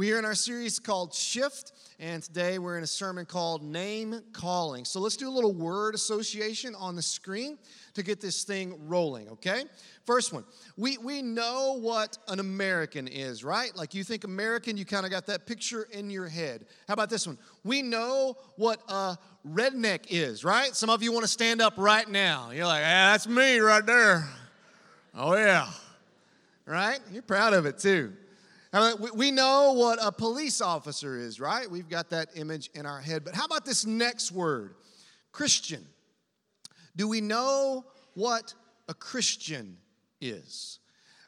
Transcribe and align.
We 0.00 0.14
are 0.14 0.18
in 0.18 0.24
our 0.24 0.34
series 0.34 0.78
called 0.78 1.12
Shift, 1.12 1.72
and 1.98 2.22
today 2.22 2.58
we're 2.58 2.78
in 2.78 2.82
a 2.82 2.86
sermon 2.86 3.26
called 3.26 3.62
Name 3.62 4.22
Calling. 4.32 4.86
So 4.86 4.98
let's 4.98 5.14
do 5.14 5.28
a 5.28 5.30
little 5.30 5.52
word 5.52 5.94
association 5.94 6.74
on 6.74 6.96
the 6.96 7.02
screen 7.02 7.58
to 7.92 8.02
get 8.02 8.18
this 8.18 8.44
thing 8.44 8.88
rolling, 8.88 9.28
okay? 9.28 9.64
First 10.06 10.32
one, 10.32 10.44
we, 10.78 10.96
we 10.96 11.20
know 11.20 11.76
what 11.78 12.16
an 12.28 12.40
American 12.40 13.08
is, 13.08 13.44
right? 13.44 13.76
Like 13.76 13.92
you 13.92 14.02
think 14.02 14.24
American, 14.24 14.78
you 14.78 14.86
kind 14.86 15.04
of 15.04 15.10
got 15.10 15.26
that 15.26 15.44
picture 15.44 15.82
in 15.92 16.08
your 16.08 16.28
head. 16.28 16.64
How 16.88 16.94
about 16.94 17.10
this 17.10 17.26
one? 17.26 17.36
We 17.62 17.82
know 17.82 18.38
what 18.56 18.80
a 18.88 19.18
redneck 19.46 20.06
is, 20.08 20.44
right? 20.44 20.74
Some 20.74 20.88
of 20.88 21.02
you 21.02 21.12
want 21.12 21.24
to 21.24 21.30
stand 21.30 21.60
up 21.60 21.74
right 21.76 22.08
now. 22.08 22.52
You're 22.52 22.64
like, 22.64 22.84
ah, 22.84 23.12
that's 23.12 23.28
me 23.28 23.58
right 23.58 23.84
there. 23.84 24.26
Oh, 25.14 25.34
yeah. 25.34 25.70
Right? 26.64 27.00
You're 27.12 27.20
proud 27.20 27.52
of 27.52 27.66
it 27.66 27.76
too. 27.76 28.14
We 28.72 29.30
know 29.32 29.72
what 29.72 29.98
a 30.00 30.12
police 30.12 30.60
officer 30.60 31.18
is, 31.18 31.40
right? 31.40 31.68
We've 31.68 31.88
got 31.88 32.10
that 32.10 32.28
image 32.36 32.70
in 32.74 32.86
our 32.86 33.00
head. 33.00 33.24
But 33.24 33.34
how 33.34 33.44
about 33.44 33.64
this 33.64 33.84
next 33.84 34.30
word? 34.30 34.74
Christian. 35.32 35.84
Do 36.94 37.08
we 37.08 37.20
know 37.20 37.84
what 38.14 38.54
a 38.88 38.94
Christian 38.94 39.76
is? 40.20 40.78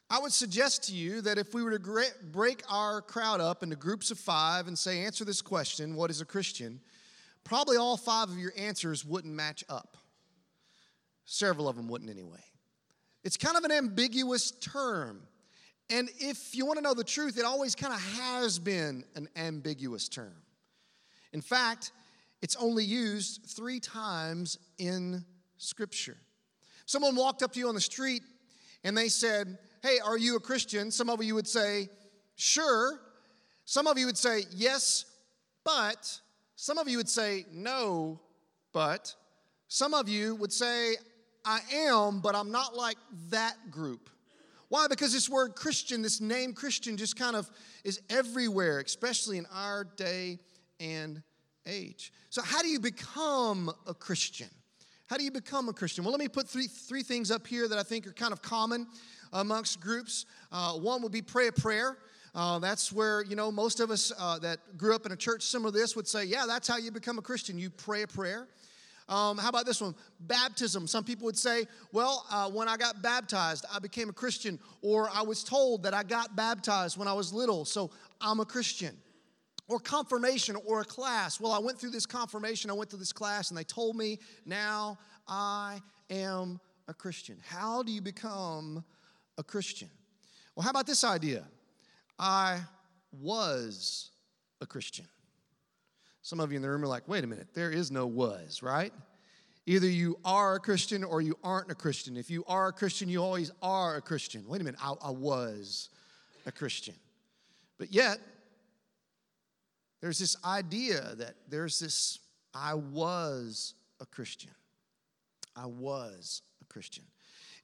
I 0.08 0.18
would 0.20 0.32
suggest 0.32 0.88
to 0.88 0.94
you 0.94 1.20
that 1.22 1.38
if 1.38 1.54
we 1.54 1.62
were 1.62 1.78
to 1.78 2.12
break 2.30 2.62
our 2.68 3.00
crowd 3.00 3.40
up 3.40 3.62
into 3.62 3.76
groups 3.76 4.10
of 4.10 4.18
five 4.18 4.68
and 4.68 4.78
say, 4.78 5.04
answer 5.04 5.24
this 5.24 5.40
question, 5.40 5.96
what 5.96 6.10
is 6.10 6.20
a 6.20 6.26
Christian? 6.26 6.80
Probably 7.44 7.76
all 7.76 7.96
five 7.96 8.28
of 8.28 8.38
your 8.38 8.52
answers 8.56 9.04
wouldn't 9.04 9.32
match 9.32 9.64
up. 9.68 9.96
Several 11.24 11.68
of 11.68 11.76
them 11.76 11.88
wouldn't 11.88 12.10
anyway. 12.10 12.44
It's 13.24 13.36
kind 13.36 13.56
of 13.56 13.64
an 13.64 13.72
ambiguous 13.72 14.50
term. 14.50 15.22
And 15.90 16.08
if 16.18 16.54
you 16.54 16.64
want 16.64 16.78
to 16.78 16.82
know 16.82 16.94
the 16.94 17.04
truth, 17.04 17.38
it 17.38 17.44
always 17.44 17.74
kind 17.74 17.92
of 17.92 18.00
has 18.00 18.58
been 18.58 19.04
an 19.14 19.28
ambiguous 19.36 20.08
term. 20.08 20.34
In 21.32 21.40
fact, 21.40 21.92
it's 22.40 22.56
only 22.56 22.84
used 22.84 23.46
three 23.46 23.78
times 23.78 24.58
in 24.78 25.24
Scripture. 25.58 26.16
Someone 26.86 27.14
walked 27.14 27.42
up 27.42 27.52
to 27.52 27.58
you 27.58 27.68
on 27.68 27.74
the 27.74 27.80
street 27.80 28.22
and 28.84 28.96
they 28.96 29.08
said, 29.08 29.58
Hey, 29.82 29.98
are 30.04 30.18
you 30.18 30.36
a 30.36 30.40
Christian? 30.40 30.90
Some 30.90 31.08
of 31.08 31.22
you 31.22 31.34
would 31.34 31.48
say, 31.48 31.88
Sure. 32.36 33.00
Some 33.64 33.86
of 33.86 33.98
you 33.98 34.06
would 34.06 34.18
say, 34.18 34.42
Yes, 34.52 35.04
but. 35.64 36.20
Some 36.56 36.78
of 36.78 36.88
you 36.88 36.96
would 36.96 37.08
say, 37.08 37.44
No, 37.52 38.20
but. 38.72 39.14
Some 39.68 39.94
of 39.94 40.08
you 40.08 40.34
would 40.36 40.52
say, 40.52 40.96
I 41.44 41.60
am, 41.72 42.20
but 42.20 42.34
I'm 42.34 42.50
not 42.50 42.76
like 42.76 42.98
that 43.30 43.70
group. 43.70 44.10
Why? 44.72 44.86
Because 44.88 45.12
this 45.12 45.28
word 45.28 45.54
Christian, 45.54 46.00
this 46.00 46.18
name 46.18 46.54
Christian, 46.54 46.96
just 46.96 47.14
kind 47.14 47.36
of 47.36 47.50
is 47.84 48.00
everywhere, 48.08 48.80
especially 48.80 49.36
in 49.36 49.44
our 49.52 49.84
day 49.84 50.38
and 50.80 51.22
age. 51.66 52.10
So, 52.30 52.40
how 52.40 52.62
do 52.62 52.68
you 52.68 52.80
become 52.80 53.70
a 53.86 53.92
Christian? 53.92 54.48
How 55.08 55.18
do 55.18 55.24
you 55.24 55.30
become 55.30 55.68
a 55.68 55.74
Christian? 55.74 56.04
Well, 56.04 56.10
let 56.10 56.20
me 56.20 56.28
put 56.28 56.48
three, 56.48 56.68
three 56.68 57.02
things 57.02 57.30
up 57.30 57.46
here 57.46 57.68
that 57.68 57.76
I 57.76 57.82
think 57.82 58.06
are 58.06 58.14
kind 58.14 58.32
of 58.32 58.40
common 58.40 58.86
amongst 59.34 59.78
groups. 59.78 60.24
Uh, 60.50 60.72
one 60.72 61.02
would 61.02 61.12
be 61.12 61.20
pray 61.20 61.48
a 61.48 61.52
prayer. 61.52 61.98
Uh, 62.34 62.58
that's 62.58 62.90
where, 62.90 63.22
you 63.24 63.36
know, 63.36 63.52
most 63.52 63.78
of 63.78 63.90
us 63.90 64.10
uh, 64.18 64.38
that 64.38 64.78
grew 64.78 64.94
up 64.94 65.04
in 65.04 65.12
a 65.12 65.16
church 65.16 65.42
similar 65.42 65.70
to 65.70 65.76
this 65.76 65.94
would 65.96 66.08
say, 66.08 66.24
yeah, 66.24 66.46
that's 66.46 66.66
how 66.66 66.78
you 66.78 66.90
become 66.90 67.18
a 67.18 67.22
Christian. 67.22 67.58
You 67.58 67.68
pray 67.68 68.04
a 68.04 68.06
prayer. 68.06 68.48
Um, 69.08 69.38
how 69.38 69.48
about 69.48 69.66
this 69.66 69.80
one? 69.80 69.94
Baptism. 70.20 70.86
Some 70.86 71.04
people 71.04 71.26
would 71.26 71.38
say, 71.38 71.66
well, 71.92 72.26
uh, 72.30 72.48
when 72.50 72.68
I 72.68 72.76
got 72.76 73.02
baptized, 73.02 73.64
I 73.72 73.78
became 73.78 74.08
a 74.08 74.12
Christian, 74.12 74.58
or 74.80 75.10
I 75.12 75.22
was 75.22 75.44
told 75.44 75.82
that 75.82 75.94
I 75.94 76.02
got 76.02 76.36
baptized 76.36 76.96
when 76.96 77.08
I 77.08 77.12
was 77.12 77.32
little, 77.32 77.64
so 77.64 77.90
I'm 78.20 78.40
a 78.40 78.44
Christian. 78.44 78.96
Or 79.68 79.78
confirmation 79.78 80.56
or 80.66 80.80
a 80.80 80.84
class. 80.84 81.40
Well, 81.40 81.52
I 81.52 81.58
went 81.58 81.78
through 81.78 81.90
this 81.90 82.06
confirmation, 82.06 82.70
I 82.70 82.74
went 82.74 82.90
through 82.90 82.98
this 82.98 83.12
class, 83.12 83.50
and 83.50 83.58
they 83.58 83.64
told 83.64 83.96
me 83.96 84.18
now 84.44 84.98
I 85.26 85.80
am 86.10 86.60
a 86.88 86.94
Christian. 86.94 87.38
How 87.46 87.82
do 87.82 87.92
you 87.92 88.02
become 88.02 88.84
a 89.38 89.42
Christian? 89.42 89.88
Well, 90.54 90.64
how 90.64 90.70
about 90.70 90.86
this 90.86 91.04
idea? 91.04 91.44
I 92.18 92.60
was 93.12 94.10
a 94.60 94.66
Christian. 94.66 95.06
Some 96.22 96.38
of 96.40 96.52
you 96.52 96.56
in 96.56 96.62
the 96.62 96.70
room 96.70 96.84
are 96.84 96.88
like, 96.88 97.08
wait 97.08 97.24
a 97.24 97.26
minute, 97.26 97.48
there 97.52 97.70
is 97.70 97.90
no 97.90 98.06
was, 98.06 98.62
right? 98.62 98.92
Either 99.66 99.88
you 99.88 100.18
are 100.24 100.54
a 100.54 100.60
Christian 100.60 101.04
or 101.04 101.20
you 101.20 101.36
aren't 101.42 101.70
a 101.70 101.74
Christian. 101.74 102.16
If 102.16 102.30
you 102.30 102.44
are 102.46 102.68
a 102.68 102.72
Christian, 102.72 103.08
you 103.08 103.22
always 103.22 103.50
are 103.60 103.96
a 103.96 104.00
Christian. 104.00 104.44
Wait 104.46 104.60
a 104.60 104.64
minute, 104.64 104.80
I, 104.82 104.94
I 105.02 105.10
was 105.10 105.88
a 106.46 106.52
Christian. 106.52 106.94
But 107.78 107.92
yet, 107.92 108.18
there's 110.00 110.18
this 110.18 110.36
idea 110.44 111.14
that 111.16 111.34
there's 111.48 111.78
this, 111.78 112.18
I 112.54 112.74
was 112.74 113.74
a 114.00 114.06
Christian. 114.06 114.50
I 115.56 115.66
was 115.66 116.42
a 116.60 116.64
Christian. 116.64 117.04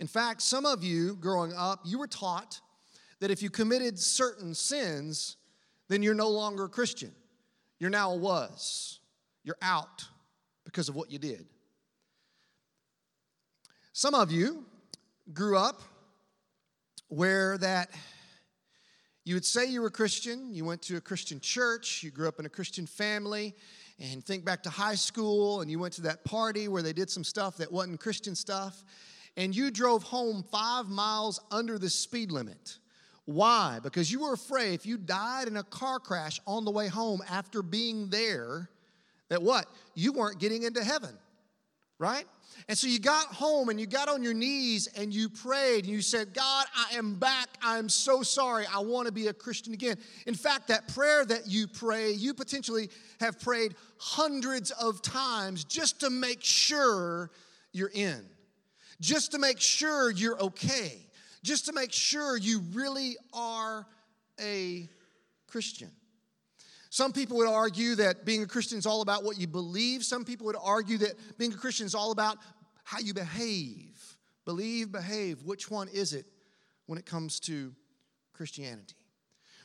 In 0.00 0.06
fact, 0.06 0.42
some 0.42 0.66
of 0.66 0.84
you 0.84 1.16
growing 1.16 1.52
up, 1.52 1.80
you 1.84 1.98
were 1.98 2.06
taught 2.06 2.60
that 3.20 3.30
if 3.30 3.42
you 3.42 3.50
committed 3.50 3.98
certain 3.98 4.54
sins, 4.54 5.36
then 5.88 6.02
you're 6.02 6.14
no 6.14 6.28
longer 6.28 6.64
a 6.64 6.68
Christian. 6.68 7.12
You're 7.78 7.90
now 7.90 8.12
a 8.12 8.16
was. 8.16 9.00
You're 9.44 9.58
out 9.62 10.04
because 10.64 10.88
of 10.88 10.94
what 10.94 11.10
you 11.10 11.18
did. 11.18 11.46
Some 13.92 14.14
of 14.14 14.30
you 14.30 14.64
grew 15.32 15.56
up 15.56 15.82
where 17.08 17.58
that 17.58 17.90
you 19.24 19.34
would 19.34 19.44
say 19.44 19.66
you 19.66 19.82
were 19.82 19.90
Christian, 19.90 20.54
you 20.54 20.64
went 20.64 20.82
to 20.82 20.96
a 20.96 21.00
Christian 21.00 21.40
church, 21.40 22.02
you 22.02 22.10
grew 22.10 22.28
up 22.28 22.38
in 22.38 22.46
a 22.46 22.48
Christian 22.48 22.86
family, 22.86 23.54
and 23.98 24.24
think 24.24 24.44
back 24.44 24.62
to 24.62 24.70
high 24.70 24.94
school 24.94 25.60
and 25.60 25.70
you 25.70 25.78
went 25.78 25.94
to 25.94 26.02
that 26.02 26.24
party 26.24 26.68
where 26.68 26.82
they 26.82 26.92
did 26.92 27.10
some 27.10 27.24
stuff 27.24 27.56
that 27.56 27.70
wasn't 27.70 28.00
Christian 28.00 28.34
stuff, 28.34 28.84
and 29.36 29.54
you 29.54 29.70
drove 29.70 30.02
home 30.02 30.44
five 30.50 30.86
miles 30.86 31.40
under 31.50 31.78
the 31.78 31.90
speed 31.90 32.30
limit. 32.30 32.78
Why? 33.28 33.78
Because 33.82 34.10
you 34.10 34.20
were 34.20 34.32
afraid 34.32 34.72
if 34.72 34.86
you 34.86 34.96
died 34.96 35.48
in 35.48 35.58
a 35.58 35.62
car 35.62 35.98
crash 35.98 36.40
on 36.46 36.64
the 36.64 36.70
way 36.70 36.88
home 36.88 37.20
after 37.28 37.60
being 37.60 38.08
there, 38.08 38.70
that 39.28 39.42
what? 39.42 39.66
You 39.94 40.14
weren't 40.14 40.38
getting 40.38 40.62
into 40.62 40.82
heaven, 40.82 41.10
right? 41.98 42.24
And 42.70 42.78
so 42.78 42.86
you 42.86 42.98
got 42.98 43.26
home 43.26 43.68
and 43.68 43.78
you 43.78 43.84
got 43.84 44.08
on 44.08 44.22
your 44.22 44.32
knees 44.32 44.86
and 44.96 45.12
you 45.12 45.28
prayed 45.28 45.84
and 45.84 45.92
you 45.92 46.00
said, 46.00 46.32
God, 46.32 46.64
I 46.74 46.96
am 46.96 47.16
back. 47.16 47.48
I 47.62 47.76
am 47.76 47.90
so 47.90 48.22
sorry. 48.22 48.64
I 48.74 48.78
want 48.78 49.04
to 49.08 49.12
be 49.12 49.26
a 49.26 49.34
Christian 49.34 49.74
again. 49.74 49.98
In 50.26 50.34
fact, 50.34 50.68
that 50.68 50.88
prayer 50.94 51.26
that 51.26 51.46
you 51.46 51.66
pray, 51.66 52.12
you 52.12 52.32
potentially 52.32 52.88
have 53.20 53.38
prayed 53.38 53.74
hundreds 53.98 54.70
of 54.70 55.02
times 55.02 55.64
just 55.64 56.00
to 56.00 56.08
make 56.08 56.42
sure 56.42 57.30
you're 57.74 57.90
in, 57.92 58.24
just 59.02 59.32
to 59.32 59.38
make 59.38 59.60
sure 59.60 60.10
you're 60.10 60.40
okay 60.40 61.07
just 61.42 61.66
to 61.66 61.72
make 61.72 61.92
sure 61.92 62.36
you 62.36 62.60
really 62.72 63.16
are 63.32 63.86
a 64.40 64.88
Christian. 65.46 65.90
Some 66.90 67.12
people 67.12 67.36
would 67.38 67.48
argue 67.48 67.96
that 67.96 68.24
being 68.24 68.42
a 68.42 68.46
Christian 68.46 68.78
is 68.78 68.86
all 68.86 69.02
about 69.02 69.22
what 69.22 69.38
you 69.38 69.46
believe. 69.46 70.04
Some 70.04 70.24
people 70.24 70.46
would 70.46 70.56
argue 70.60 70.98
that 70.98 71.38
being 71.38 71.52
a 71.52 71.56
Christian 71.56 71.86
is 71.86 71.94
all 71.94 72.12
about 72.12 72.38
how 72.84 72.98
you 72.98 73.12
behave. 73.12 74.16
Believe, 74.44 74.90
behave. 74.90 75.42
Which 75.42 75.70
one 75.70 75.88
is 75.88 76.14
it 76.14 76.24
when 76.86 76.98
it 76.98 77.04
comes 77.04 77.40
to 77.40 77.74
Christianity? 78.32 78.94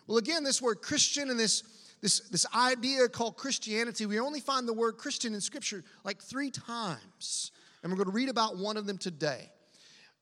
Well, 0.08 0.18
again, 0.18 0.44
this 0.44 0.62
word 0.62 0.82
Christian 0.82 1.30
and 1.30 1.40
this, 1.40 1.64
this, 2.02 2.20
this 2.30 2.46
idea 2.54 3.08
called 3.08 3.38
Christianity, 3.38 4.06
we 4.06 4.20
only 4.20 4.42
find 4.42 4.68
the 4.68 4.74
word 4.74 4.98
Christian 4.98 5.34
in 5.34 5.40
Scripture 5.40 5.84
like 6.04 6.22
three 6.22 6.52
times. 6.52 7.52
And 7.82 7.92
we're 7.92 7.98
going 7.98 8.10
to 8.10 8.16
read 8.16 8.30
about 8.30 8.58
one 8.58 8.76
of 8.76 8.86
them 8.86 8.98
today. 8.98 9.50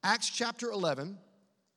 Acts 0.04 0.30
chapter 0.30 0.70
11, 0.70 1.18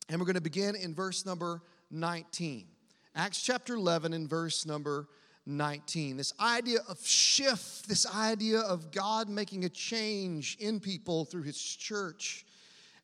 and 0.08 0.20
we're 0.20 0.26
going 0.26 0.34
to 0.34 0.40
begin 0.40 0.74
in 0.76 0.94
verse 0.94 1.24
number 1.24 1.62
19. 1.90 2.66
Acts 3.14 3.42
chapter 3.42 3.74
11 3.74 4.12
and 4.12 4.28
verse 4.28 4.66
number 4.66 5.08
19. 5.46 6.16
This 6.16 6.32
idea 6.40 6.78
of 6.88 7.04
shift, 7.06 7.88
this 7.88 8.06
idea 8.14 8.60
of 8.60 8.90
God 8.90 9.28
making 9.28 9.64
a 9.64 9.68
change 9.68 10.56
in 10.58 10.80
people 10.80 11.24
through 11.24 11.42
his 11.42 11.60
church. 11.60 12.44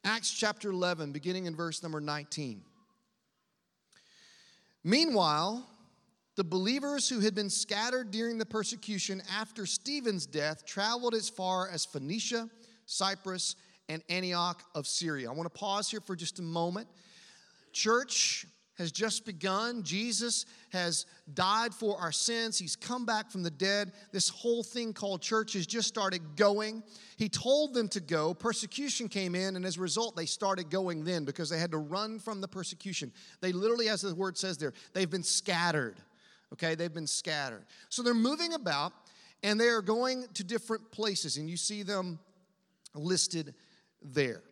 Acts 0.04 0.32
chapter 0.32 0.70
11, 0.70 1.12
beginning 1.12 1.46
in 1.46 1.54
verse 1.54 1.82
number 1.82 2.00
19. 2.00 2.62
Meanwhile, 4.82 5.66
the 6.36 6.44
believers 6.44 7.08
who 7.08 7.20
had 7.20 7.34
been 7.34 7.50
scattered 7.50 8.10
during 8.10 8.38
the 8.38 8.46
persecution 8.46 9.22
after 9.38 9.66
Stephen's 9.66 10.24
death 10.24 10.64
traveled 10.64 11.14
as 11.14 11.28
far 11.28 11.68
as 11.68 11.84
Phoenicia, 11.84 12.48
Cyprus, 12.86 13.56
and 13.90 14.04
Antioch 14.08 14.62
of 14.76 14.86
Syria. 14.86 15.28
I 15.28 15.34
want 15.34 15.52
to 15.52 15.58
pause 15.58 15.90
here 15.90 16.00
for 16.00 16.14
just 16.14 16.38
a 16.38 16.42
moment. 16.42 16.86
Church 17.72 18.46
has 18.78 18.92
just 18.92 19.26
begun. 19.26 19.82
Jesus 19.82 20.46
has 20.72 21.06
died 21.34 21.74
for 21.74 21.98
our 21.98 22.12
sins. 22.12 22.56
He's 22.56 22.76
come 22.76 23.04
back 23.04 23.30
from 23.30 23.42
the 23.42 23.50
dead. 23.50 23.92
This 24.12 24.28
whole 24.28 24.62
thing 24.62 24.92
called 24.92 25.20
church 25.20 25.54
has 25.54 25.66
just 25.66 25.88
started 25.88 26.22
going. 26.36 26.84
He 27.16 27.28
told 27.28 27.74
them 27.74 27.88
to 27.88 28.00
go. 28.00 28.32
Persecution 28.32 29.08
came 29.08 29.34
in, 29.34 29.56
and 29.56 29.66
as 29.66 29.76
a 29.76 29.80
result, 29.80 30.14
they 30.14 30.24
started 30.24 30.70
going 30.70 31.04
then 31.04 31.24
because 31.24 31.50
they 31.50 31.58
had 31.58 31.72
to 31.72 31.78
run 31.78 32.20
from 32.20 32.40
the 32.40 32.48
persecution. 32.48 33.12
They 33.40 33.50
literally, 33.50 33.88
as 33.88 34.02
the 34.02 34.14
word 34.14 34.38
says 34.38 34.56
there, 34.56 34.72
they've 34.94 35.10
been 35.10 35.24
scattered. 35.24 35.96
Okay, 36.52 36.76
they've 36.76 36.94
been 36.94 37.08
scattered. 37.08 37.64
So 37.88 38.02
they're 38.02 38.14
moving 38.14 38.54
about 38.54 38.92
and 39.42 39.60
they 39.60 39.68
are 39.68 39.82
going 39.82 40.26
to 40.34 40.44
different 40.44 40.90
places, 40.92 41.38
and 41.38 41.50
you 41.50 41.56
see 41.56 41.82
them 41.82 42.18
listed 42.94 43.54
there. 44.02 44.42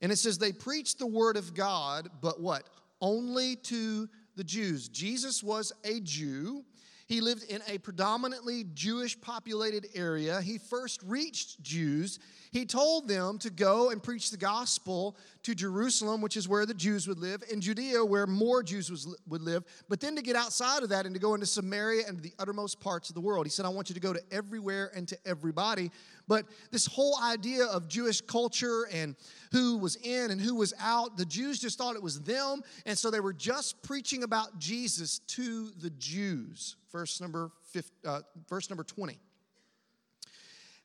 And 0.00 0.12
it 0.12 0.16
says 0.16 0.38
they 0.38 0.52
preached 0.52 0.98
the 0.98 1.06
word 1.06 1.36
of 1.36 1.54
God, 1.54 2.08
but 2.20 2.40
what? 2.40 2.64
Only 3.00 3.56
to 3.56 4.08
the 4.36 4.44
Jews. 4.44 4.88
Jesus 4.88 5.42
was 5.42 5.72
a 5.84 6.00
Jew. 6.00 6.64
He 7.06 7.20
lived 7.20 7.44
in 7.44 7.62
a 7.68 7.78
predominantly 7.78 8.64
Jewish 8.74 9.20
populated 9.20 9.86
area. 9.94 10.40
He 10.40 10.58
first 10.58 11.00
reached 11.04 11.62
Jews. 11.62 12.18
He 12.50 12.66
told 12.66 13.06
them 13.06 13.38
to 13.38 13.50
go 13.50 13.90
and 13.90 14.02
preach 14.02 14.32
the 14.32 14.36
gospel 14.36 15.16
to 15.44 15.54
Jerusalem, 15.54 16.20
which 16.20 16.36
is 16.36 16.48
where 16.48 16.66
the 16.66 16.74
Jews 16.74 17.06
would 17.06 17.20
live, 17.20 17.44
and 17.52 17.62
Judea, 17.62 18.04
where 18.04 18.26
more 18.26 18.64
Jews 18.64 18.90
was, 18.90 19.14
would 19.28 19.42
live, 19.42 19.64
but 19.88 20.00
then 20.00 20.16
to 20.16 20.22
get 20.22 20.34
outside 20.34 20.82
of 20.82 20.88
that 20.88 21.06
and 21.06 21.14
to 21.14 21.20
go 21.20 21.34
into 21.34 21.46
Samaria 21.46 22.04
and 22.08 22.20
the 22.20 22.32
uttermost 22.40 22.80
parts 22.80 23.08
of 23.08 23.14
the 23.14 23.20
world. 23.20 23.46
He 23.46 23.50
said, 23.50 23.66
I 23.66 23.68
want 23.68 23.88
you 23.88 23.94
to 23.94 24.00
go 24.00 24.12
to 24.12 24.22
everywhere 24.32 24.90
and 24.96 25.06
to 25.06 25.18
everybody. 25.24 25.92
But 26.26 26.46
this 26.72 26.86
whole 26.86 27.16
idea 27.22 27.66
of 27.66 27.86
Jewish 27.86 28.20
culture 28.20 28.88
and 28.92 29.14
who 29.52 29.78
was 29.78 29.94
in 29.96 30.32
and 30.32 30.40
who 30.40 30.56
was 30.56 30.74
out, 30.80 31.16
the 31.16 31.24
Jews 31.24 31.60
just 31.60 31.78
thought 31.78 31.94
it 31.94 32.02
was 32.02 32.20
them, 32.22 32.62
and 32.84 32.98
so 32.98 33.12
they 33.12 33.20
were 33.20 33.32
just 33.32 33.80
preaching 33.84 34.24
about 34.24 34.58
Jesus 34.58 35.20
to 35.20 35.70
the 35.80 35.90
Jews. 35.90 36.74
Verse 36.96 37.20
number, 37.20 37.50
50, 37.72 37.92
uh, 38.06 38.20
verse 38.48 38.70
number 38.70 38.82
20. 38.82 39.18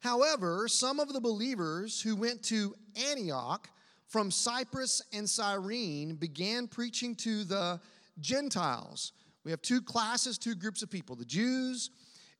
However, 0.02 0.68
some 0.68 1.00
of 1.00 1.14
the 1.14 1.22
believers 1.22 2.02
who 2.02 2.18
went 2.18 2.44
to 2.44 2.76
Antioch 3.10 3.70
from 4.10 4.30
Cyprus 4.30 5.02
and 5.14 5.30
Cyrene 5.30 6.16
began 6.16 6.68
preaching 6.68 7.16
to 7.16 7.46
the 7.46 7.80
Gentiles. 8.20 9.14
We 9.46 9.52
have 9.52 9.62
two 9.62 9.82
classes, 9.82 10.38
two 10.38 10.54
groups 10.54 10.84
of 10.84 10.90
people 10.90 11.16
the 11.16 11.24
Jews 11.24 11.92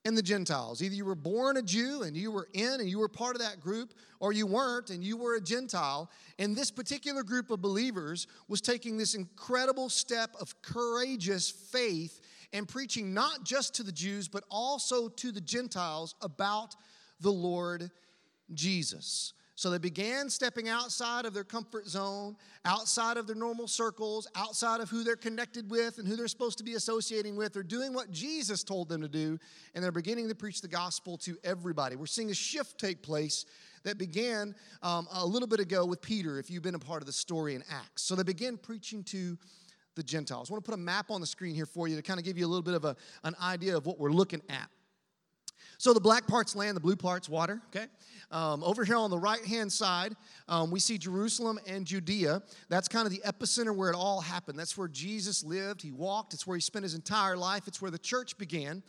and 0.04 0.18
the 0.18 0.22
Gentiles. 0.22 0.84
Either 0.84 0.96
you 0.96 1.06
were 1.06 1.16
born 1.16 1.56
a 1.56 1.62
Jew 1.62 2.02
and 2.04 2.14
you 2.18 2.30
were 2.30 2.50
in 2.52 2.82
and 2.82 2.90
you 2.90 3.00
were 3.00 3.08
part 3.08 3.38
of 3.38 3.42
that 3.42 3.62
group, 3.62 3.94
or 4.20 4.34
you 4.34 4.48
weren't 4.48 4.90
and 4.90 5.02
you 5.02 5.16
were 5.16 5.36
a 5.36 5.42
Gentile. 5.42 6.12
And 6.40 6.58
this 6.58 6.72
particular 6.72 7.24
group 7.24 7.50
of 7.52 7.62
believers 7.62 8.28
was 8.50 8.60
taking 8.60 8.98
this 8.98 9.16
incredible 9.16 9.88
step 9.88 10.36
of 10.42 10.62
courageous 10.62 11.50
faith 11.50 12.20
and 12.54 12.68
preaching 12.68 13.14
not 13.14 13.44
just 13.44 13.76
to 13.76 13.84
the 13.84 13.92
Jews, 13.92 14.28
but 14.28 14.44
also 14.50 15.08
to 15.08 15.32
the 15.32 15.42
Gentiles 15.42 16.16
about 16.22 16.76
the 17.20 17.32
Lord 17.32 17.92
Jesus. 18.54 19.34
So 19.56 19.70
they 19.70 19.78
began 19.78 20.28
stepping 20.28 20.70
outside 20.70 21.26
of 21.26 21.36
their 21.36 21.44
comfort 21.44 21.88
zone, 21.88 22.36
outside 22.66 23.18
of 23.18 23.28
their 23.28 23.36
normal 23.36 23.68
circles, 23.68 24.28
outside 24.36 24.82
of 24.82 24.90
who 24.90 25.04
they're 25.04 25.16
connected 25.16 25.70
with 25.70 26.00
and 26.00 26.08
who 26.08 26.16
they're 26.16 26.28
supposed 26.28 26.58
to 26.58 26.64
be 26.64 26.74
associating 26.74 27.36
with. 27.36 27.54
They're 27.54 27.62
doing 27.62 27.94
what 27.94 28.10
Jesus 28.10 28.64
told 28.64 28.90
them 28.90 29.02
to 29.02 29.08
do, 29.08 29.38
and 29.76 29.84
they're 29.84 29.92
beginning 29.92 30.30
to 30.30 30.36
preach 30.36 30.62
the 30.62 30.68
gospel 30.68 31.16
to 31.20 31.38
everybody. 31.44 31.96
We're 31.96 32.08
seeing 32.08 32.32
a 32.32 32.34
shift 32.34 32.80
take 32.80 33.04
place 33.04 33.46
that 33.84 34.00
began 34.00 34.56
um, 34.82 35.08
a 35.14 35.24
little 35.24 35.48
bit 35.48 35.60
ago 35.60 35.86
with 35.86 36.02
Peter, 36.02 36.40
if 36.40 36.50
you've 36.50 36.64
been 36.64 36.74
a 36.74 36.80
part 36.80 37.04
of 37.04 37.06
the 37.06 37.14
story 37.14 37.54
in 37.54 37.64
Acts. 37.70 38.02
So 38.02 38.16
they 38.16 38.24
began 38.24 38.58
preaching 38.58 39.04
to 39.06 39.38
the 39.96 40.04
Gentiles. 40.04 40.50
I 40.50 40.54
want 40.54 40.64
to 40.64 40.72
put 40.72 40.78
a 40.78 40.82
map 40.82 41.12
on 41.12 41.22
the 41.22 41.28
screen 41.28 41.56
here 41.56 41.66
for 41.66 41.88
you 41.88 41.96
to 41.96 42.02
kind 42.02 42.20
of 42.20 42.26
give 42.26 42.38
you 42.38 42.46
a 42.46 42.50
little 42.50 42.62
bit 42.62 42.76
of 42.76 42.86
a, 42.86 42.96
an 43.24 43.36
idea 43.42 43.76
of 43.76 43.86
what 43.86 44.00
we're 44.00 44.12
looking 44.12 44.42
at. 44.50 44.70
So 45.78 45.94
the 45.94 46.00
black 46.00 46.28
part's 46.28 46.56
land, 46.56 46.78
the 46.78 46.82
blue 46.82 46.96
part's 46.96 47.28
water, 47.28 47.60
okay? 47.76 47.88
Um, 48.30 48.64
over 48.64 48.86
here 48.86 48.98
on 48.98 49.10
the 49.10 49.18
right 49.18 49.44
hand 49.44 49.72
side, 49.72 50.14
um, 50.48 50.70
we 50.70 50.80
see 50.80 51.00
Jerusalem 51.00 51.60
and 51.66 51.86
Judea. 51.86 52.44
That's 52.70 52.88
kind 52.88 53.08
of 53.08 53.12
the 53.12 53.22
epicenter 53.26 53.76
where 53.76 53.90
it 53.90 53.96
all 53.96 54.22
happened. 54.22 54.60
That's 54.60 54.78
where 54.78 54.88
Jesus 54.88 55.44
lived, 55.44 55.82
he 55.82 55.92
walked, 55.92 56.36
it's 56.36 56.46
where 56.46 56.56
he 56.56 56.62
spent 56.62 56.84
his 56.84 56.94
entire 56.94 57.36
life, 57.36 57.68
it's 57.68 57.82
where 57.82 57.90
the 57.90 57.98
church 57.98 58.38
began. 58.38 58.84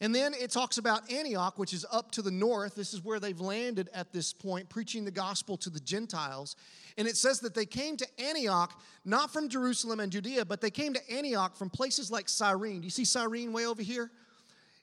And 0.00 0.14
then 0.14 0.34
it 0.34 0.50
talks 0.50 0.78
about 0.78 1.10
Antioch, 1.10 1.58
which 1.58 1.72
is 1.72 1.86
up 1.90 2.10
to 2.12 2.22
the 2.22 2.30
north. 2.30 2.74
This 2.74 2.94
is 2.94 3.04
where 3.04 3.20
they've 3.20 3.40
landed 3.40 3.88
at 3.94 4.12
this 4.12 4.32
point, 4.32 4.68
preaching 4.68 5.04
the 5.04 5.10
gospel 5.10 5.56
to 5.58 5.70
the 5.70 5.80
Gentiles. 5.80 6.56
And 6.98 7.06
it 7.08 7.16
says 7.16 7.40
that 7.40 7.54
they 7.54 7.66
came 7.66 7.96
to 7.96 8.06
Antioch, 8.20 8.80
not 9.04 9.32
from 9.32 9.48
Jerusalem 9.48 10.00
and 10.00 10.10
Judea, 10.10 10.44
but 10.44 10.60
they 10.60 10.70
came 10.70 10.94
to 10.94 11.10
Antioch 11.10 11.56
from 11.56 11.70
places 11.70 12.10
like 12.10 12.28
Cyrene. 12.28 12.80
Do 12.80 12.84
you 12.84 12.90
see 12.90 13.04
Cyrene 13.04 13.52
way 13.52 13.66
over 13.66 13.82
here? 13.82 14.10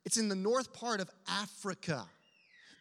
It's 0.06 0.18
in 0.18 0.30
the 0.30 0.36
north 0.36 0.74
part 0.74 1.00
of 1.00 1.10
Africa. 1.28 2.06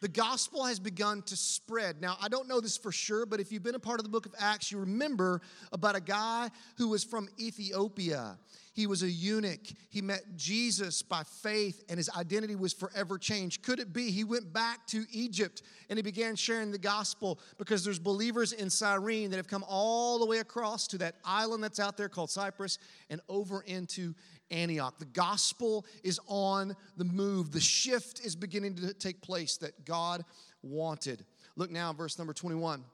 The 0.00 0.08
gospel 0.08 0.64
has 0.64 0.80
begun 0.80 1.22
to 1.22 1.36
spread. 1.36 2.00
Now, 2.00 2.16
I 2.20 2.28
don't 2.28 2.48
know 2.48 2.60
this 2.60 2.78
for 2.78 2.90
sure, 2.90 3.26
but 3.26 3.38
if 3.38 3.52
you've 3.52 3.62
been 3.62 3.74
a 3.74 3.80
part 3.80 4.00
of 4.00 4.04
the 4.04 4.10
book 4.10 4.24
of 4.24 4.34
Acts, 4.38 4.72
you 4.72 4.78
remember 4.78 5.42
about 5.72 5.94
a 5.94 6.00
guy 6.00 6.50
who 6.76 6.88
was 6.88 7.04
from 7.04 7.28
Ethiopia. 7.38 8.38
He 8.72 8.86
was 8.86 9.02
a 9.02 9.10
eunuch. 9.10 9.66
He 9.90 10.00
met 10.00 10.36
Jesus 10.36 11.02
by 11.02 11.22
faith, 11.24 11.84
and 11.90 11.98
his 11.98 12.08
identity 12.16 12.56
was 12.56 12.72
forever 12.72 13.18
changed. 13.18 13.62
Could 13.62 13.78
it 13.78 13.92
be 13.92 14.10
he 14.10 14.24
went 14.24 14.52
back 14.54 14.86
to 14.88 15.04
Egypt 15.12 15.62
and 15.90 15.98
he 15.98 16.02
began 16.02 16.34
sharing 16.34 16.70
the 16.70 16.78
gospel 16.78 17.40
because 17.58 17.84
there's 17.84 17.98
believers 17.98 18.52
in 18.52 18.70
Cyrene 18.70 19.30
that 19.30 19.36
have 19.36 19.48
come 19.48 19.64
all 19.68 20.18
the 20.18 20.24
way 20.24 20.38
across 20.38 20.86
to 20.88 20.98
that 20.98 21.16
island 21.24 21.62
that's 21.62 21.80
out 21.80 21.96
there 21.96 22.08
called 22.08 22.30
Cyprus 22.30 22.78
and 23.10 23.20
over 23.28 23.62
into 23.62 24.14
Antioch. 24.50 24.98
The 24.98 25.04
gospel 25.04 25.86
is 26.02 26.20
on 26.26 26.76
the 26.96 27.04
move. 27.04 27.52
The 27.52 27.60
shift 27.60 28.20
is 28.24 28.36
beginning 28.36 28.76
to 28.76 28.94
take 28.94 29.20
place 29.20 29.56
that 29.58 29.84
God 29.84 30.24
wanted. 30.62 31.24
Look 31.56 31.70
now, 31.70 31.92
verse 31.92 32.18
number 32.18 32.32
21. 32.32 32.84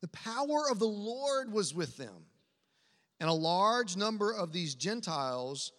The 0.00 0.08
power 0.08 0.70
of 0.70 0.78
the 0.78 0.86
Lord 0.86 1.52
was 1.52 1.74
with 1.74 1.96
them, 1.96 2.26
and 3.20 3.28
a 3.28 3.34
large 3.34 3.96
number 3.96 4.32
of 4.32 4.52
these 4.52 4.74
Gentiles 4.74 5.72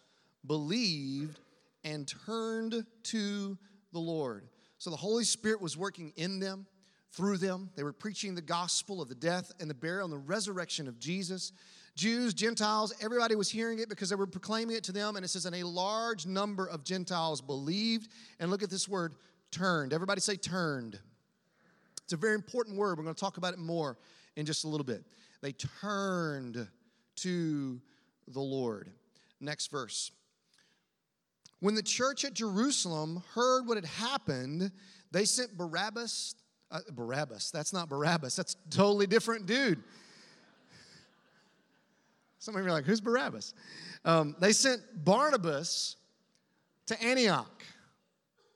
believed 0.46 1.40
and 1.84 2.12
turned 2.26 2.86
to 3.04 3.58
the 3.94 4.00
Lord. 4.00 4.48
So 4.78 4.90
the 4.90 4.98
Holy 4.98 5.24
Spirit 5.24 5.62
was 5.62 5.78
working 5.78 6.14
in 6.16 6.40
them, 6.40 6.66
through 7.12 7.38
them. 7.38 7.70
They 7.76 7.84
were 7.84 7.94
preaching 7.94 8.36
the 8.36 8.42
gospel 8.42 9.02
of 9.02 9.10
the 9.10 9.16
death 9.16 9.52
and 9.60 9.70
the 9.70 9.76
burial 9.76 10.06
and 10.06 10.14
the 10.14 10.28
resurrection 10.28 10.88
of 10.88 11.00
Jesus. 11.00 11.52
Jews, 11.98 12.36
Gentiles, 12.36 12.94
everybody 13.02 13.36
was 13.36 13.50
hearing 13.50 13.80
it 13.80 13.90
because 13.90 14.10
they 14.10 14.16
were 14.16 14.28
proclaiming 14.28 14.76
it 14.76 14.84
to 14.86 14.92
them. 14.92 15.16
And 15.16 15.26
it 15.26 15.30
says, 15.30 15.46
and 15.46 15.56
a 15.56 15.64
large 15.64 16.28
number 16.28 16.68
of 16.68 16.84
Gentiles 16.84 17.42
believed. 17.42 18.10
And 18.40 18.52
look 18.52 18.62
at 18.62 18.70
this 18.70 18.88
word, 18.88 19.16
turned. 19.52 19.94
Everybody 19.94 20.22
say 20.22 20.36
turned. 20.36 21.00
It's 22.04 22.14
a 22.14 22.18
very 22.18 22.36
important 22.36 22.78
word. 22.78 22.98
We're 22.98 23.04
going 23.04 23.16
to 23.16 23.20
talk 23.20 23.38
about 23.38 23.54
it 23.54 23.60
more 23.60 23.98
in 24.36 24.46
just 24.46 24.64
a 24.64 24.68
little 24.68 24.86
bit. 24.86 25.04
They 25.42 25.54
turned 25.54 26.68
to 27.18 27.82
the 28.28 28.40
Lord. 28.40 28.92
Next 29.42 29.72
verse. 29.72 30.12
When 31.60 31.74
the 31.74 31.82
church 31.82 32.24
at 32.24 32.36
Jerusalem 32.36 33.24
heard 33.34 33.68
what 33.68 33.76
had 33.78 33.86
happened, 33.86 34.72
they 35.12 35.26
sent 35.26 35.58
Barabbas. 35.58 36.36
Uh, 36.70 36.80
Barabbas, 36.92 37.50
that's 37.50 37.72
not 37.72 37.88
Barabbas, 37.88 38.36
that's 38.36 38.58
totally 38.70 39.08
different 39.08 39.46
dude. 39.46 39.82
Some 42.40 42.56
of 42.56 42.62
you 42.62 42.68
are 42.68 42.72
like, 42.72 42.86
who's 42.86 43.02
Barabbas? 43.02 43.54
Um, 44.06 44.36
they 44.40 44.52
sent 44.52 44.82
Barnabas 45.04 45.96
to 46.88 47.02
Antioch. 47.02 47.64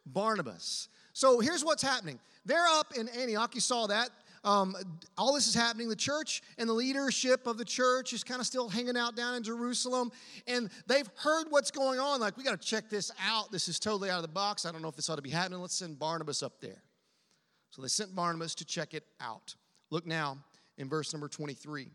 Barnabas. 0.05 0.87
So 1.13 1.39
here's 1.39 1.63
what's 1.63 1.83
happening. 1.83 2.19
They're 2.45 2.67
up 2.67 2.93
in 2.97 3.07
Antioch. 3.09 3.53
You 3.55 3.61
saw 3.61 3.87
that. 3.87 4.09
Um, 4.43 4.75
all 5.17 5.35
this 5.35 5.47
is 5.47 5.53
happening. 5.53 5.87
The 5.87 5.95
church 5.95 6.41
and 6.57 6.67
the 6.67 6.73
leadership 6.73 7.45
of 7.45 7.57
the 7.57 7.65
church 7.65 8.11
is 8.11 8.23
kind 8.23 8.39
of 8.39 8.47
still 8.47 8.69
hanging 8.69 8.97
out 8.97 9.15
down 9.15 9.35
in 9.35 9.43
Jerusalem, 9.43 10.11
and 10.47 10.69
they've 10.87 11.07
heard 11.17 11.45
what's 11.51 11.69
going 11.69 11.99
on. 11.99 12.19
Like, 12.19 12.37
we 12.37 12.43
got 12.43 12.59
to 12.59 12.67
check 12.67 12.89
this 12.89 13.11
out. 13.23 13.51
This 13.51 13.67
is 13.67 13.79
totally 13.79 14.09
out 14.09 14.17
of 14.17 14.23
the 14.23 14.29
box. 14.29 14.65
I 14.65 14.71
don't 14.71 14.81
know 14.81 14.87
if 14.87 14.95
this 14.95 15.09
ought 15.09 15.17
to 15.17 15.21
be 15.21 15.29
happening. 15.29 15.59
Let's 15.59 15.75
send 15.75 15.99
Barnabas 15.99 16.41
up 16.41 16.59
there. 16.59 16.81
So 17.69 17.83
they 17.83 17.87
sent 17.87 18.15
Barnabas 18.15 18.55
to 18.55 18.65
check 18.65 18.95
it 18.95 19.03
out. 19.19 19.55
Look 19.91 20.07
now 20.07 20.37
in 20.77 20.89
verse 20.89 21.13
number 21.13 21.27
23. 21.27 21.91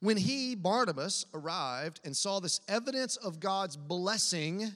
When 0.00 0.16
he, 0.16 0.54
Barnabas, 0.54 1.26
arrived 1.34 2.00
and 2.04 2.16
saw 2.16 2.40
this 2.40 2.60
evidence 2.68 3.16
of 3.16 3.40
God's 3.40 3.76
blessing, 3.76 4.72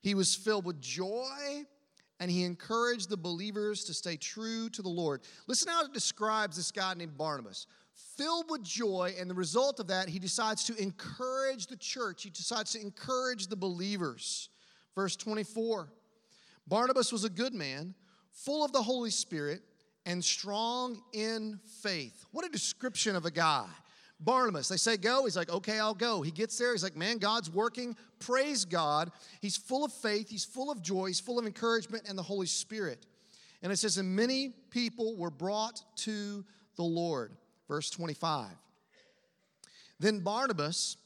he 0.00 0.14
was 0.14 0.34
filled 0.34 0.64
with 0.64 0.80
joy 0.80 1.64
and 2.20 2.30
he 2.30 2.44
encouraged 2.44 3.08
the 3.08 3.16
believers 3.16 3.84
to 3.84 3.94
stay 3.94 4.16
true 4.16 4.68
to 4.70 4.82
the 4.82 4.88
Lord. 4.88 5.22
Listen 5.46 5.68
how 5.68 5.84
it 5.84 5.92
describes 5.92 6.56
this 6.56 6.70
guy 6.70 6.94
named 6.94 7.16
Barnabas. 7.18 7.66
Filled 8.16 8.50
with 8.50 8.62
joy, 8.62 9.14
and 9.18 9.28
the 9.28 9.34
result 9.34 9.80
of 9.80 9.88
that, 9.88 10.08
he 10.08 10.18
decides 10.18 10.64
to 10.64 10.76
encourage 10.76 11.66
the 11.66 11.76
church. 11.76 12.22
He 12.22 12.30
decides 12.30 12.72
to 12.72 12.80
encourage 12.80 13.48
the 13.48 13.56
believers. 13.56 14.48
Verse 14.94 15.16
24 15.16 15.88
Barnabas 16.66 17.12
was 17.12 17.24
a 17.24 17.30
good 17.30 17.52
man, 17.52 17.94
full 18.30 18.64
of 18.64 18.72
the 18.72 18.82
Holy 18.82 19.10
Spirit, 19.10 19.62
and 20.06 20.24
strong 20.24 21.02
in 21.12 21.60
faith. 21.82 22.24
What 22.30 22.46
a 22.46 22.48
description 22.48 23.16
of 23.16 23.26
a 23.26 23.30
guy. 23.30 23.66
Barnabas. 24.24 24.68
They 24.68 24.76
say, 24.76 24.96
Go. 24.96 25.24
He's 25.24 25.36
like, 25.36 25.50
Okay, 25.50 25.78
I'll 25.78 25.94
go. 25.94 26.22
He 26.22 26.30
gets 26.30 26.56
there. 26.58 26.72
He's 26.72 26.82
like, 26.82 26.96
Man, 26.96 27.18
God's 27.18 27.50
working. 27.50 27.96
Praise 28.18 28.64
God. 28.64 29.10
He's 29.40 29.56
full 29.56 29.84
of 29.84 29.92
faith. 29.92 30.28
He's 30.28 30.44
full 30.44 30.70
of 30.70 30.82
joy. 30.82 31.06
He's 31.06 31.20
full 31.20 31.38
of 31.38 31.46
encouragement 31.46 32.04
and 32.08 32.18
the 32.18 32.22
Holy 32.22 32.46
Spirit. 32.46 33.06
And 33.62 33.72
it 33.72 33.76
says, 33.76 33.98
And 33.98 34.14
many 34.14 34.50
people 34.70 35.16
were 35.16 35.30
brought 35.30 35.82
to 35.98 36.44
the 36.76 36.82
Lord. 36.82 37.32
Verse 37.68 37.90
25. 37.90 38.50
Then 40.00 40.20
Barnabas 40.20 40.96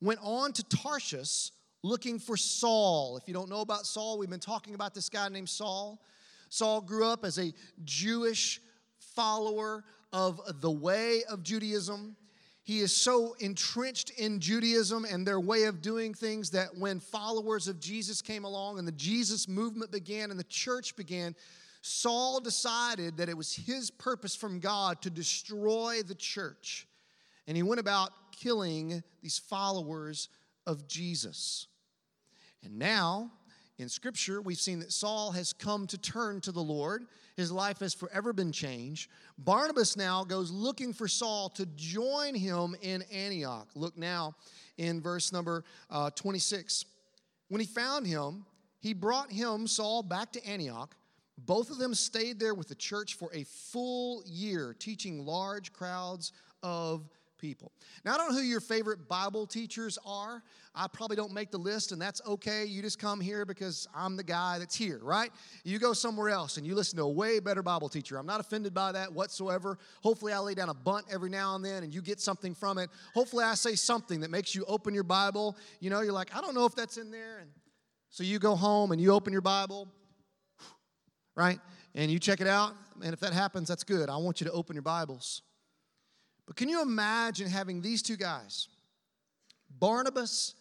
went 0.00 0.20
on 0.22 0.52
to 0.52 0.64
Tarsus 0.64 1.52
looking 1.82 2.18
for 2.18 2.36
Saul. 2.36 3.16
If 3.16 3.28
you 3.28 3.34
don't 3.34 3.48
know 3.48 3.60
about 3.60 3.86
Saul, 3.86 4.18
we've 4.18 4.30
been 4.30 4.40
talking 4.40 4.74
about 4.74 4.94
this 4.94 5.08
guy 5.08 5.28
named 5.28 5.48
Saul. 5.48 6.02
Saul 6.48 6.80
grew 6.80 7.06
up 7.06 7.24
as 7.24 7.38
a 7.38 7.52
Jewish 7.84 8.60
follower 8.98 9.84
of 10.12 10.60
the 10.60 10.70
way 10.70 11.22
of 11.28 11.42
Judaism. 11.42 12.16
He 12.66 12.80
is 12.80 12.92
so 12.92 13.36
entrenched 13.38 14.10
in 14.18 14.40
Judaism 14.40 15.04
and 15.08 15.24
their 15.24 15.38
way 15.38 15.64
of 15.64 15.80
doing 15.80 16.12
things 16.12 16.50
that 16.50 16.76
when 16.76 16.98
followers 16.98 17.68
of 17.68 17.78
Jesus 17.78 18.20
came 18.20 18.42
along 18.42 18.80
and 18.80 18.88
the 18.88 18.92
Jesus 18.92 19.46
movement 19.46 19.92
began 19.92 20.32
and 20.32 20.40
the 20.40 20.42
church 20.42 20.96
began, 20.96 21.36
Saul 21.80 22.40
decided 22.40 23.18
that 23.18 23.28
it 23.28 23.36
was 23.36 23.54
his 23.54 23.92
purpose 23.92 24.34
from 24.34 24.58
God 24.58 25.00
to 25.02 25.10
destroy 25.10 26.02
the 26.02 26.16
church. 26.16 26.88
And 27.46 27.56
he 27.56 27.62
went 27.62 27.78
about 27.78 28.10
killing 28.32 29.00
these 29.22 29.38
followers 29.38 30.28
of 30.66 30.88
Jesus. 30.88 31.68
And 32.64 32.80
now, 32.80 33.30
in 33.78 33.88
Scripture, 33.90 34.40
we've 34.40 34.60
seen 34.60 34.78
that 34.78 34.92
Saul 34.92 35.32
has 35.32 35.52
come 35.52 35.86
to 35.88 35.98
turn 35.98 36.40
to 36.42 36.52
the 36.52 36.62
Lord. 36.62 37.06
His 37.36 37.52
life 37.52 37.80
has 37.80 37.92
forever 37.92 38.32
been 38.32 38.50
changed. 38.50 39.10
Barnabas 39.36 39.96
now 39.96 40.24
goes 40.24 40.50
looking 40.50 40.94
for 40.94 41.06
Saul 41.06 41.50
to 41.50 41.66
join 41.76 42.34
him 42.34 42.74
in 42.80 43.02
Antioch. 43.12 43.68
Look 43.74 43.98
now 43.98 44.34
in 44.78 45.02
verse 45.02 45.30
number 45.30 45.64
uh, 45.90 46.10
26. 46.10 46.86
When 47.48 47.60
he 47.60 47.66
found 47.66 48.06
him, 48.06 48.46
he 48.80 48.94
brought 48.94 49.30
him, 49.30 49.66
Saul, 49.66 50.02
back 50.02 50.32
to 50.32 50.46
Antioch. 50.46 50.96
Both 51.38 51.70
of 51.70 51.76
them 51.76 51.94
stayed 51.94 52.40
there 52.40 52.54
with 52.54 52.68
the 52.68 52.74
church 52.74 53.14
for 53.14 53.28
a 53.34 53.44
full 53.44 54.22
year, 54.24 54.74
teaching 54.78 55.26
large 55.26 55.72
crowds 55.74 56.32
of 56.62 57.10
people. 57.38 57.72
Now, 58.04 58.14
I 58.14 58.16
don't 58.16 58.30
know 58.30 58.38
who 58.38 58.44
your 58.44 58.60
favorite 58.60 59.08
Bible 59.08 59.46
teachers 59.46 59.98
are. 60.04 60.42
I 60.74 60.88
probably 60.88 61.16
don't 61.16 61.32
make 61.32 61.50
the 61.50 61.58
list, 61.58 61.92
and 61.92 62.00
that's 62.00 62.20
okay. 62.26 62.64
You 62.64 62.82
just 62.82 62.98
come 62.98 63.20
here 63.20 63.44
because 63.44 63.88
I'm 63.94 64.16
the 64.16 64.22
guy 64.22 64.58
that's 64.58 64.74
here, 64.74 65.00
right? 65.02 65.30
You 65.64 65.78
go 65.78 65.92
somewhere 65.92 66.28
else 66.28 66.56
and 66.56 66.66
you 66.66 66.74
listen 66.74 66.98
to 66.98 67.04
a 67.04 67.08
way 67.08 67.40
better 67.40 67.62
Bible 67.62 67.88
teacher. 67.88 68.18
I'm 68.18 68.26
not 68.26 68.40
offended 68.40 68.74
by 68.74 68.92
that 68.92 69.12
whatsoever. 69.12 69.78
Hopefully, 70.02 70.32
I 70.32 70.38
lay 70.38 70.54
down 70.54 70.68
a 70.68 70.74
bunt 70.74 71.06
every 71.10 71.30
now 71.30 71.54
and 71.54 71.64
then 71.64 71.82
and 71.82 71.94
you 71.94 72.02
get 72.02 72.20
something 72.20 72.54
from 72.54 72.78
it. 72.78 72.90
Hopefully, 73.14 73.44
I 73.44 73.54
say 73.54 73.74
something 73.74 74.20
that 74.20 74.30
makes 74.30 74.54
you 74.54 74.64
open 74.68 74.94
your 74.94 75.04
Bible. 75.04 75.56
You 75.80 75.90
know, 75.90 76.00
you're 76.00 76.12
like, 76.12 76.36
I 76.36 76.40
don't 76.40 76.54
know 76.54 76.66
if 76.66 76.74
that's 76.74 76.98
in 76.98 77.10
there. 77.10 77.38
And 77.40 77.50
so 78.10 78.24
you 78.24 78.38
go 78.38 78.54
home 78.54 78.92
and 78.92 79.00
you 79.00 79.12
open 79.12 79.32
your 79.32 79.42
Bible, 79.42 79.88
right? 81.34 81.60
And 81.94 82.10
you 82.10 82.18
check 82.18 82.40
it 82.40 82.46
out. 82.46 82.74
And 83.02 83.12
if 83.12 83.20
that 83.20 83.32
happens, 83.32 83.68
that's 83.68 83.84
good. 83.84 84.08
I 84.08 84.16
want 84.16 84.40
you 84.40 84.46
to 84.46 84.52
open 84.52 84.74
your 84.74 84.82
Bibles. 84.82 85.42
But 86.46 86.56
can 86.56 86.68
you 86.68 86.80
imagine 86.80 87.48
having 87.48 87.80
these 87.80 88.02
two 88.02 88.16
guys, 88.16 88.68
Barnabas 89.78 90.54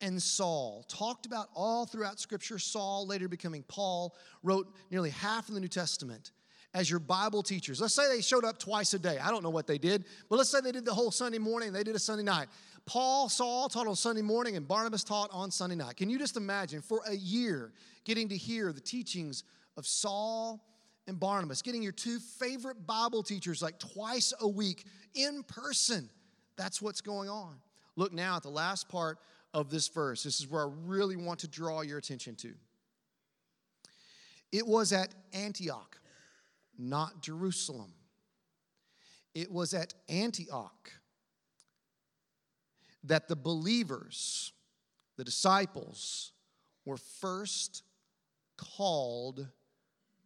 and 0.00 0.22
Saul, 0.22 0.84
talked 0.88 1.26
about 1.26 1.48
all 1.54 1.86
throughout 1.86 2.20
Scripture? 2.20 2.58
Saul, 2.58 3.06
later 3.06 3.28
becoming 3.28 3.62
Paul, 3.66 4.14
wrote 4.42 4.72
nearly 4.90 5.10
half 5.10 5.48
of 5.48 5.54
the 5.54 5.60
New 5.60 5.68
Testament 5.68 6.32
as 6.74 6.90
your 6.90 6.98
Bible 7.00 7.42
teachers. 7.42 7.80
Let's 7.80 7.94
say 7.94 8.08
they 8.08 8.20
showed 8.20 8.44
up 8.44 8.58
twice 8.58 8.92
a 8.94 8.98
day. 8.98 9.18
I 9.18 9.30
don't 9.30 9.42
know 9.42 9.50
what 9.50 9.66
they 9.66 9.78
did, 9.78 10.04
but 10.28 10.36
let's 10.36 10.50
say 10.50 10.60
they 10.60 10.72
did 10.72 10.84
the 10.84 10.92
whole 10.92 11.10
Sunday 11.10 11.38
morning, 11.38 11.72
they 11.72 11.84
did 11.84 11.94
a 11.94 12.00
Sunday 12.00 12.24
night. 12.24 12.48
Paul, 12.84 13.30
Saul 13.30 13.68
taught 13.70 13.86
on 13.86 13.96
Sunday 13.96 14.20
morning, 14.20 14.56
and 14.56 14.68
Barnabas 14.68 15.04
taught 15.04 15.30
on 15.32 15.50
Sunday 15.50 15.76
night. 15.76 15.96
Can 15.96 16.10
you 16.10 16.18
just 16.18 16.36
imagine 16.36 16.82
for 16.82 17.00
a 17.08 17.14
year 17.14 17.72
getting 18.04 18.28
to 18.28 18.36
hear 18.36 18.72
the 18.72 18.80
teachings 18.80 19.44
of 19.76 19.86
Saul 19.86 20.62
and 21.06 21.20
Barnabas, 21.20 21.62
getting 21.62 21.82
your 21.82 21.92
two 21.92 22.18
favorite 22.18 22.86
Bible 22.86 23.22
teachers 23.22 23.62
like 23.62 23.78
twice 23.78 24.32
a 24.40 24.48
week 24.48 24.84
in 25.14 25.42
person. 25.42 26.08
That's 26.56 26.80
what's 26.80 27.00
going 27.00 27.28
on. 27.28 27.56
Look 27.96 28.12
now 28.12 28.36
at 28.36 28.42
the 28.42 28.48
last 28.50 28.88
part 28.88 29.18
of 29.52 29.70
this 29.70 29.88
verse. 29.88 30.22
This 30.22 30.40
is 30.40 30.48
where 30.48 30.66
I 30.66 30.70
really 30.86 31.16
want 31.16 31.40
to 31.40 31.48
draw 31.48 31.82
your 31.82 31.98
attention 31.98 32.34
to. 32.36 32.54
It 34.50 34.66
was 34.66 34.92
at 34.92 35.14
Antioch, 35.32 36.00
not 36.78 37.22
Jerusalem. 37.22 37.92
It 39.34 39.50
was 39.50 39.74
at 39.74 39.94
Antioch 40.08 40.92
that 43.02 43.28
the 43.28 43.36
believers, 43.36 44.52
the 45.16 45.24
disciples, 45.24 46.32
were 46.84 46.96
first 46.96 47.82
called 48.56 49.48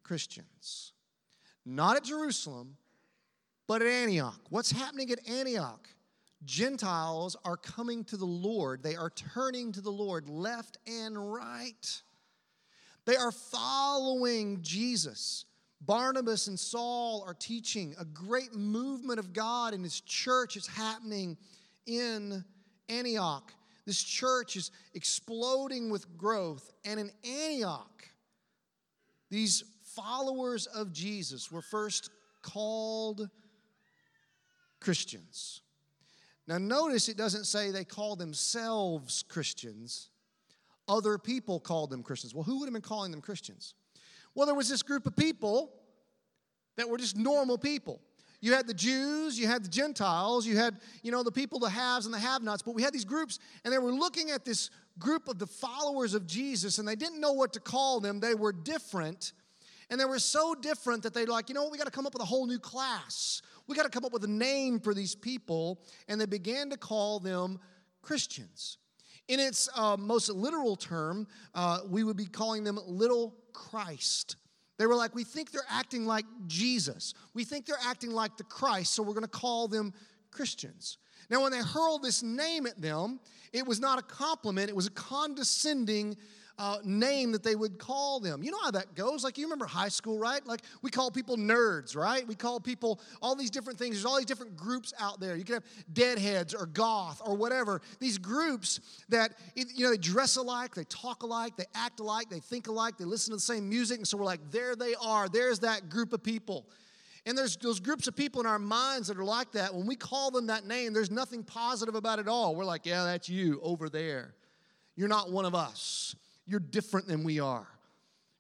Christians. 0.09 0.95
Not 1.67 1.97
at 1.97 2.05
Jerusalem, 2.05 2.79
but 3.67 3.83
at 3.83 3.89
Antioch. 3.89 4.41
What's 4.49 4.73
happening 4.73 5.11
at 5.11 5.29
Antioch? 5.29 5.87
Gentiles 6.47 7.37
are 7.45 7.59
coming 7.59 8.05
to 8.05 8.17
the 8.17 8.25
Lord. 8.25 8.83
They 8.83 8.97
are 8.97 9.11
turning 9.11 9.71
to 9.73 9.83
the 9.83 9.91
Lord 9.91 10.31
left 10.31 10.79
and 10.87 11.33
right. 11.33 12.03
They 13.05 13.17
are 13.17 13.33
following 13.33 14.63
Jesus. 14.63 15.45
Barnabas 15.83 16.47
and 16.47 16.59
Saul 16.59 17.23
are 17.27 17.35
teaching. 17.35 17.95
A 18.01 18.05
great 18.07 18.55
movement 18.55 19.19
of 19.19 19.35
God 19.35 19.75
in 19.75 19.83
his 19.83 20.01
church 20.01 20.57
is 20.57 20.67
happening 20.67 21.37
in 21.87 22.43
Antioch. 22.89 23.53
This 23.85 24.03
church 24.03 24.57
is 24.57 24.71
exploding 24.95 25.91
with 25.91 26.17
growth. 26.17 26.73
And 26.87 26.99
in 26.99 27.11
Antioch, 27.25 28.09
these 29.31 29.65
followers 29.95 30.67
of 30.67 30.93
Jesus 30.93 31.51
were 31.51 31.63
first 31.63 32.11
called 32.43 33.29
Christians. 34.81 35.63
Now, 36.47 36.59
notice 36.59 37.09
it 37.09 37.17
doesn't 37.17 37.45
say 37.45 37.71
they 37.71 37.85
call 37.85 38.17
themselves 38.17 39.23
Christians. 39.29 40.09
Other 40.89 41.19
people 41.19 41.61
called 41.61 41.91
them 41.91 42.03
Christians. 42.03 42.35
Well, 42.35 42.45
who 42.45 42.61
would 42.61 42.67
have 42.67 42.73
been 42.73 42.81
calling 42.81 43.11
them 43.11 43.21
Christians? 43.21 43.75
Well, 44.35 44.47
there 44.47 44.55
was 44.55 44.69
this 44.69 44.83
group 44.83 45.07
of 45.07 45.15
people 45.15 45.73
that 46.77 46.89
were 46.89 46.97
just 46.97 47.17
normal 47.17 47.59
people. 47.59 48.01
You 48.41 48.55
had 48.55 48.69
the 48.69 48.75
Jews, 48.75 49.39
you 49.39 49.49
had 49.49 49.65
the 49.65 49.69
Gentiles, 49.69 50.47
you 50.47 50.57
had, 50.57 50.77
you 51.03 51.11
know, 51.11 51.25
the 51.25 51.33
people, 51.33 51.59
the 51.59 51.69
haves 51.69 52.07
and 52.07 52.15
the 52.15 52.21
have 52.21 52.43
nots, 52.43 52.63
but 52.63 52.75
we 52.75 52.83
had 52.83 52.93
these 52.93 53.05
groups, 53.05 53.41
and 53.65 53.75
they 53.75 53.79
were 53.79 53.93
looking 53.93 54.31
at 54.31 54.45
this 54.45 54.71
group 54.99 55.29
of 55.29 55.39
the 55.41 55.47
followers 55.47 56.15
of 56.15 56.27
Jesus, 56.27 56.79
and 56.79 56.87
they 56.87 56.95
didn't 56.95 57.21
know 57.21 57.33
what 57.33 57.53
to 57.55 57.61
call 57.61 57.99
them. 57.99 58.21
They 58.21 58.37
were 58.37 58.53
different, 58.53 59.33
and 59.91 60.01
they 60.01 60.05
were 60.05 60.19
so 60.19 60.55
different 60.55 61.03
that 61.05 61.15
they're 61.15 61.27
like, 61.27 61.49
you 61.49 61.55
know 61.55 61.63
what, 61.63 61.73
we 61.73 61.79
got 61.79 61.87
to 61.87 61.91
come 61.91 62.07
up 62.07 62.13
with 62.13 62.23
a 62.23 62.27
whole 62.27 62.47
new 62.47 62.59
class. 62.59 63.41
We 63.67 63.75
got 63.75 63.85
to 63.85 63.91
come 63.91 64.05
up 64.05 64.13
with 64.13 64.25
a 64.25 64.31
name 64.31 64.81
for 64.81 64.93
these 64.93 65.15
people. 65.15 65.81
And 66.09 66.21
they 66.21 66.27
began 66.27 66.71
to 66.71 66.77
call 66.77 67.21
them 67.21 67.59
Christians. 68.03 68.79
In 69.29 69.41
its 69.41 69.69
uh, 69.75 69.97
most 69.99 70.29
literal 70.31 70.77
term, 70.77 71.27
uh, 71.55 71.81
we 71.89 72.05
would 72.05 72.17
be 72.17 72.27
calling 72.27 72.65
them 72.65 72.79
little 72.87 73.35
Christ. 73.53 74.37
They 74.79 74.87
were 74.87 74.95
like, 74.95 75.15
we 75.15 75.25
think 75.25 75.53
they're 75.53 75.63
acting 75.69 76.07
like 76.07 76.25
Jesus. 76.47 77.15
We 77.35 77.45
think 77.45 77.67
they're 77.67 77.77
acting 77.85 78.11
like 78.11 78.37
the 78.37 78.45
Christ, 78.45 78.95
so 78.95 79.03
we're 79.03 79.15
going 79.15 79.23
to 79.23 79.29
call 79.29 79.69
them 79.69 79.93
Christians. 80.31 80.99
Now, 81.31 81.43
when 81.43 81.53
they 81.53 81.59
hurled 81.59 82.03
this 82.03 82.23
name 82.23 82.67
at 82.67 82.81
them, 82.81 83.21
it 83.53 83.67
was 83.67 83.81
not 83.81 83.99
a 83.99 84.03
compliment, 84.03 84.71
it 84.71 84.77
was 84.77 84.87
a 84.87 84.93
condescending 84.93 86.17
uh, 86.59 86.79
name 86.85 87.33
that 87.33 87.43
they 87.43 87.55
would 87.55 87.79
call 87.79 88.19
them. 88.19 88.43
You 88.43 88.51
know 88.51 88.59
how 88.63 88.73
that 88.73 88.95
goes. 88.95 89.23
Like, 89.23 89.39
you 89.39 89.45
remember 89.45 89.67
high 89.67 89.89
school, 89.89 90.19
right? 90.19 90.45
Like, 90.47 90.63
we 90.83 90.91
call 90.91 91.11
people 91.11 91.37
nerds, 91.37 91.97
right? 91.97 92.27
We 92.27 92.35
call 92.35 92.59
people 92.59 93.01
all 93.23 93.37
these 93.37 93.51
different 93.51 93.79
things. 93.79 93.95
There's 93.95 94.05
all 94.05 94.17
these 94.17 94.27
different 94.27 94.57
groups 94.57 94.93
out 94.99 95.21
there. 95.21 95.37
You 95.37 95.45
can 95.45 95.55
have 95.55 95.65
deadheads 95.93 96.55
or 96.55 96.67
goth 96.67 97.23
or 97.25 97.37
whatever. 97.37 97.81
These 98.01 98.19
groups 98.19 98.81
that, 99.09 99.35
you 99.55 99.85
know, 99.85 99.91
they 99.91 99.97
dress 99.97 100.37
alike, 100.37 100.75
they 100.75 100.85
talk 100.85 101.23
alike, 101.23 101.57
they 101.57 101.67
act 101.75 102.01
alike, 102.01 102.29
they 102.29 102.41
think 102.41 102.67
alike, 102.67 102.99
they 102.99 103.05
listen 103.05 103.31
to 103.31 103.37
the 103.37 103.41
same 103.41 103.69
music. 103.69 103.99
And 103.99 104.09
so 104.09 104.19
we're 104.19 104.25
like, 104.25 104.51
there 104.51 104.75
they 104.75 104.95
are. 105.01 105.29
There's 105.29 105.61
that 105.61 105.89
group 105.89 106.13
of 106.13 106.23
people. 106.23 106.67
And 107.27 107.37
there's 107.37 107.57
those 107.57 107.79
groups 107.79 108.09
of 108.09 108.17
people 108.17 108.41
in 108.41 108.47
our 108.47 108.59
minds 108.59 109.09
that 109.09 109.19
are 109.19 109.25
like 109.25 109.53
that. 109.53 109.75
When 109.75 109.87
we 109.87 109.97
call 109.97 110.31
them 110.31 110.47
that 110.47 110.67
name, 110.67 110.93
there's 110.93 111.11
nothing 111.11 111.43
positive 111.43 111.95
about 111.95 112.19
it 112.19 112.27
all. 112.27 112.57
We're 112.57 112.65
like, 112.65 112.87
yeah, 112.87 113.05
that's 113.05 113.29
you 113.29 113.61
over 113.63 113.89
there. 113.89 114.35
You're 114.97 115.09
not 115.09 115.31
one 115.31 115.45
of 115.45 115.55
us. 115.55 116.17
You're 116.49 116.61
different 116.61 117.07
than 117.07 117.23
we 117.23 117.41
are. 117.41 117.69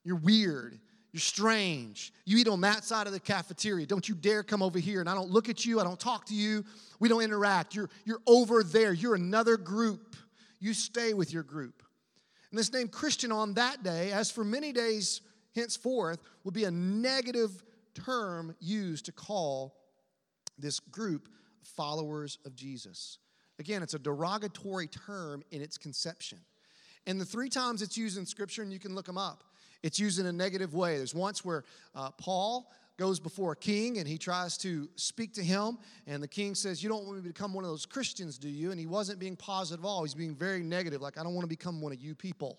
You're 0.03 0.17
weird. 0.17 0.79
You're 1.13 1.21
strange. 1.21 2.13
You 2.25 2.39
eat 2.39 2.49
on 2.49 2.63
that 2.63 2.85
side 2.85 3.07
of 3.07 3.13
the 3.13 3.21
cafeteria. 3.21 3.87
Don't 3.87 4.09
you 4.09 4.15
dare 4.15 4.43
come 4.43 4.63
over 4.63 4.79
here. 4.79 5.01
And 5.01 5.09
I 5.09 5.15
don't 5.15 5.31
look 5.31 5.49
at 5.49 5.65
you. 5.65 5.81
I 5.81 5.85
don't 5.85 6.01
talk 6.01 6.27
to 6.27 6.35
you. 6.35 6.65
We 7.01 7.09
don't 7.09 7.23
interact. 7.23 7.75
You're, 7.75 7.91
you're 8.05 8.23
over 8.27 8.63
there. 8.63 8.93
You're 8.93 9.15
another 9.15 9.57
group. 9.57 10.17
You 10.59 10.75
stay 10.75 11.15
with 11.15 11.33
your 11.33 11.43
group. 11.43 11.83
And 12.51 12.59
this 12.59 12.73
name 12.73 12.89
Christian 12.89 13.31
on 13.31 13.55
that 13.55 13.83
day, 13.83 14.11
as 14.13 14.31
for 14.31 14.43
many 14.43 14.73
days 14.73 15.21
henceforth, 15.55 16.21
will 16.45 16.53
be 16.53 16.65
a 16.65 16.71
negative 16.71 17.63
term 17.95 18.55
used 18.61 19.07
to 19.07 19.13
call 19.13 19.75
this 20.59 20.81
group 20.81 21.29
followers 21.63 22.39
of 22.47 22.55
Jesus. 22.55 23.19
Again, 23.59 23.83
it's 23.83 23.95
a 23.95 23.99
derogatory 23.99 24.89
term 24.89 25.43
in 25.51 25.63
its 25.63 25.77
conception. 25.77 26.39
And 27.09 27.19
the 27.19 27.25
three 27.25 27.49
times 27.49 27.81
it's 27.81 27.97
used 27.97 28.19
in 28.19 28.27
Scripture, 28.27 28.63
and 28.63 28.71
you 28.71 28.79
can 28.79 28.95
look 28.95 29.07
them 29.07 29.17
up, 29.19 29.43
it's 29.83 29.99
used 29.99 30.19
in 30.21 30.27
a 30.27 30.33
negative 30.33 30.75
way. 30.75 30.99
There's 30.99 31.15
once 31.15 31.45
where 31.45 31.65
uh, 31.95 32.11
Paul 32.11 32.71
goes 32.99 33.19
before 33.19 33.53
a 33.53 33.57
king 33.57 33.99
and 33.99 34.07
he 34.07 34.19
tries 34.19 34.59
to 34.59 34.89
speak 34.97 35.33
to 35.35 35.43
him. 35.43 35.79
And 36.07 36.23
the 36.23 36.29
king 36.29 36.55
says, 36.55 36.83
You 36.83 36.89
don't 36.89 37.05
want 37.05 37.19
me 37.19 37.23
to 37.23 37.29
become 37.29 37.55
one 37.55 37.65
of 37.65 37.71
those 37.71 37.87
Christians, 37.87 38.39
do 38.39 38.49
you? 38.49 38.73
And 38.73 38.79
he 38.79 38.87
wasn't 38.87 39.21
being 39.21 39.37
positive 39.37 39.85
at 39.85 39.89
all. 39.89 40.03
He's 40.03 40.15
being 40.15 40.35
very 40.35 40.63
negative, 40.63 41.01
like, 41.01 41.17
I 41.17 41.23
don't 41.23 41.35
want 41.35 41.45
to 41.45 41.49
become 41.49 41.81
one 41.81 41.93
of 41.93 42.01
you 42.01 42.15
people. 42.15 42.59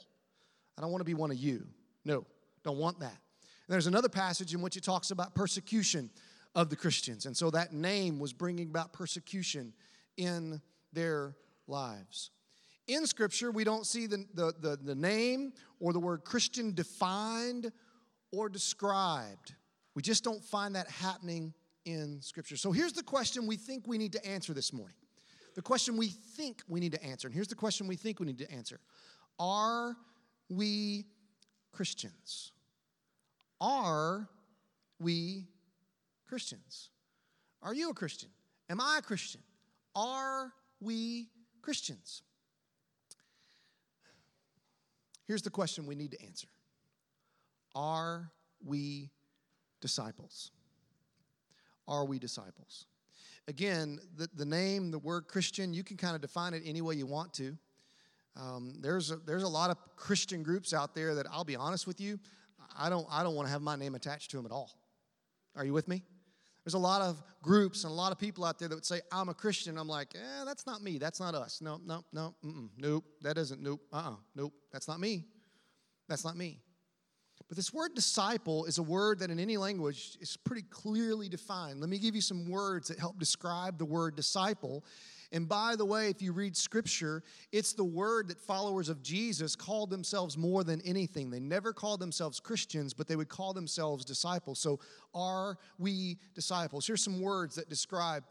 I 0.77 0.81
don't 0.81 0.91
want 0.91 1.01
to 1.01 1.05
be 1.05 1.13
one 1.13 1.29
of 1.29 1.37
you. 1.37 1.67
No, 2.03 2.25
don't 2.63 2.77
want 2.77 2.99
that. 3.01 3.11
And 3.11 3.73
there's 3.73 3.87
another 3.87 4.09
passage 4.09 4.55
in 4.55 4.61
which 4.61 4.77
it 4.77 4.83
talks 4.83 5.11
about 5.11 5.35
persecution 5.35 6.09
of 6.55 6.69
the 6.69 6.75
Christians. 6.75 7.27
And 7.27 7.37
so 7.37 7.51
that 7.51 7.73
name 7.73 8.17
was 8.17 8.33
bringing 8.33 8.69
about 8.69 8.93
persecution 8.93 9.73
in 10.17 10.59
their 10.91 11.35
lives. 11.67 12.31
In 12.89 13.05
Scripture, 13.05 13.51
we 13.51 13.63
don't 13.63 13.85
see 13.85 14.07
the, 14.07 14.25
the, 14.33 14.51
the, 14.59 14.79
the 14.81 14.95
name 14.95 15.53
or 15.79 15.93
the 15.93 15.99
word 15.99 16.25
Christian 16.25 16.73
defined 16.73 17.71
or 18.31 18.49
described. 18.49 19.53
We 19.93 20.01
just 20.01 20.23
don't 20.23 20.43
find 20.43 20.75
that 20.75 20.89
happening 20.89 21.53
in 21.85 22.19
Scripture. 22.19 22.57
So 22.57 22.71
here's 22.71 22.93
the 22.93 23.03
question 23.03 23.45
we 23.45 23.57
think 23.57 23.87
we 23.87 23.99
need 23.99 24.13
to 24.13 24.25
answer 24.25 24.53
this 24.53 24.73
morning. 24.73 24.95
The 25.53 25.61
question 25.61 25.97
we 25.97 26.07
think 26.07 26.63
we 26.67 26.79
need 26.79 26.93
to 26.93 27.03
answer. 27.03 27.27
And 27.27 27.35
here's 27.35 27.47
the 27.47 27.55
question 27.55 27.85
we 27.85 27.95
think 27.95 28.19
we 28.19 28.25
need 28.25 28.39
to 28.39 28.51
answer 28.51 28.79
Are 29.37 29.95
we 30.49 31.05
Christians? 31.71 32.53
Are 33.61 34.27
we 34.99 35.45
Christians? 36.27 36.89
Are 37.61 37.73
you 37.73 37.91
a 37.91 37.93
Christian? 37.93 38.29
Am 38.67 38.81
I 38.81 38.97
a 38.97 39.01
Christian? 39.03 39.41
Are 39.95 40.51
we 40.81 41.27
Christians? 41.61 42.23
Here's 45.29 45.43
the 45.43 45.51
question 45.51 45.85
we 45.85 45.93
need 45.93 46.09
to 46.09 46.25
answer 46.25 46.47
Are 47.75 48.31
we 48.65 49.11
disciples? 49.79 50.49
Are 51.87 52.03
we 52.03 52.17
disciples? 52.17 52.87
Again, 53.47 53.99
the, 54.17 54.27
the 54.33 54.45
name, 54.45 54.89
the 54.89 54.97
word 54.97 55.27
Christian, 55.27 55.71
you 55.71 55.83
can 55.83 55.97
kind 55.97 56.15
of 56.15 56.21
define 56.21 56.55
it 56.55 56.63
any 56.65 56.81
way 56.81 56.95
you 56.95 57.05
want 57.05 57.31
to. 57.35 57.55
Um, 58.35 58.73
there's, 58.81 59.11
a, 59.11 59.17
there's 59.17 59.43
a 59.43 59.47
lot 59.47 59.69
of 59.69 59.77
Christian 59.95 60.41
groups 60.41 60.73
out 60.73 60.95
there 60.95 61.13
that 61.13 61.27
I'll 61.31 61.43
be 61.43 61.55
honest 61.55 61.85
with 61.85 62.01
you, 62.01 62.19
I 62.77 62.89
don't, 62.89 63.05
I 63.11 63.21
don't 63.21 63.35
want 63.35 63.47
to 63.47 63.51
have 63.51 63.61
my 63.61 63.75
name 63.75 63.93
attached 63.93 64.31
to 64.31 64.37
them 64.37 64.47
at 64.47 64.51
all. 64.51 64.71
Are 65.55 65.63
you 65.63 65.73
with 65.73 65.87
me? 65.87 66.01
There's 66.65 66.73
a 66.73 66.79
lot 66.79 67.01
of 67.01 67.21
groups 67.41 67.83
and 67.83 67.91
a 67.91 67.95
lot 67.95 68.11
of 68.11 68.19
people 68.19 68.43
out 68.45 68.59
there 68.59 68.67
that 68.67 68.75
would 68.75 68.85
say, 68.85 69.01
I'm 69.11 69.29
a 69.29 69.33
Christian. 69.33 69.77
I'm 69.77 69.87
like, 69.87 70.13
eh, 70.15 70.43
that's 70.45 70.65
not 70.65 70.81
me. 70.81 70.97
That's 70.97 71.19
not 71.19 71.33
us. 71.33 71.61
No, 71.61 71.79
no, 71.85 72.03
no, 72.11 72.35
nope. 72.77 73.05
That 73.21 73.37
isn't, 73.37 73.61
nope, 73.61 73.81
uh 73.93 73.97
uh-uh, 73.97 74.15
nope. 74.35 74.53
That's 74.71 74.87
not 74.87 74.99
me. 74.99 75.25
That's 76.07 76.25
not 76.25 76.35
me. 76.35 76.59
But 77.47 77.55
this 77.55 77.73
word 77.73 77.95
disciple 77.95 78.65
is 78.65 78.77
a 78.77 78.83
word 78.83 79.19
that 79.19 79.31
in 79.31 79.39
any 79.39 79.57
language 79.57 80.17
is 80.21 80.37
pretty 80.37 80.61
clearly 80.69 81.29
defined. 81.29 81.79
Let 81.79 81.89
me 81.89 81.97
give 81.97 82.13
you 82.13 82.21
some 82.21 82.47
words 82.49 82.89
that 82.89 82.99
help 82.99 83.17
describe 83.17 83.79
the 83.79 83.85
word 83.85 84.15
disciple. 84.15 84.83
And 85.31 85.47
by 85.47 85.75
the 85.75 85.85
way, 85.85 86.09
if 86.09 86.21
you 86.21 86.31
read 86.33 86.57
scripture, 86.57 87.23
it's 87.51 87.73
the 87.73 87.83
word 87.83 88.29
that 88.29 88.39
followers 88.39 88.89
of 88.89 89.03
Jesus 89.03 89.55
called 89.55 89.91
themselves 89.91 90.37
more 90.37 90.63
than 90.63 90.81
anything. 90.81 91.29
They 91.29 91.39
never 91.39 91.71
called 91.71 91.99
themselves 91.99 92.39
Christians, 92.39 92.95
but 92.95 93.07
they 93.07 93.15
would 93.15 93.29
call 93.29 93.53
themselves 93.53 94.03
disciples. 94.03 94.59
So, 94.59 94.79
are 95.13 95.57
we 95.77 96.17
disciples? 96.33 96.87
Here's 96.87 97.03
some 97.03 97.21
words 97.21 97.55
that 97.55 97.69
describe 97.69 98.23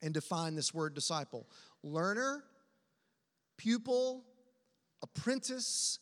and 0.00 0.14
define 0.14 0.54
this 0.54 0.72
word 0.72 0.94
disciple 0.94 1.48
learner, 1.82 2.44
pupil, 3.56 4.24
apprentice, 5.02 5.98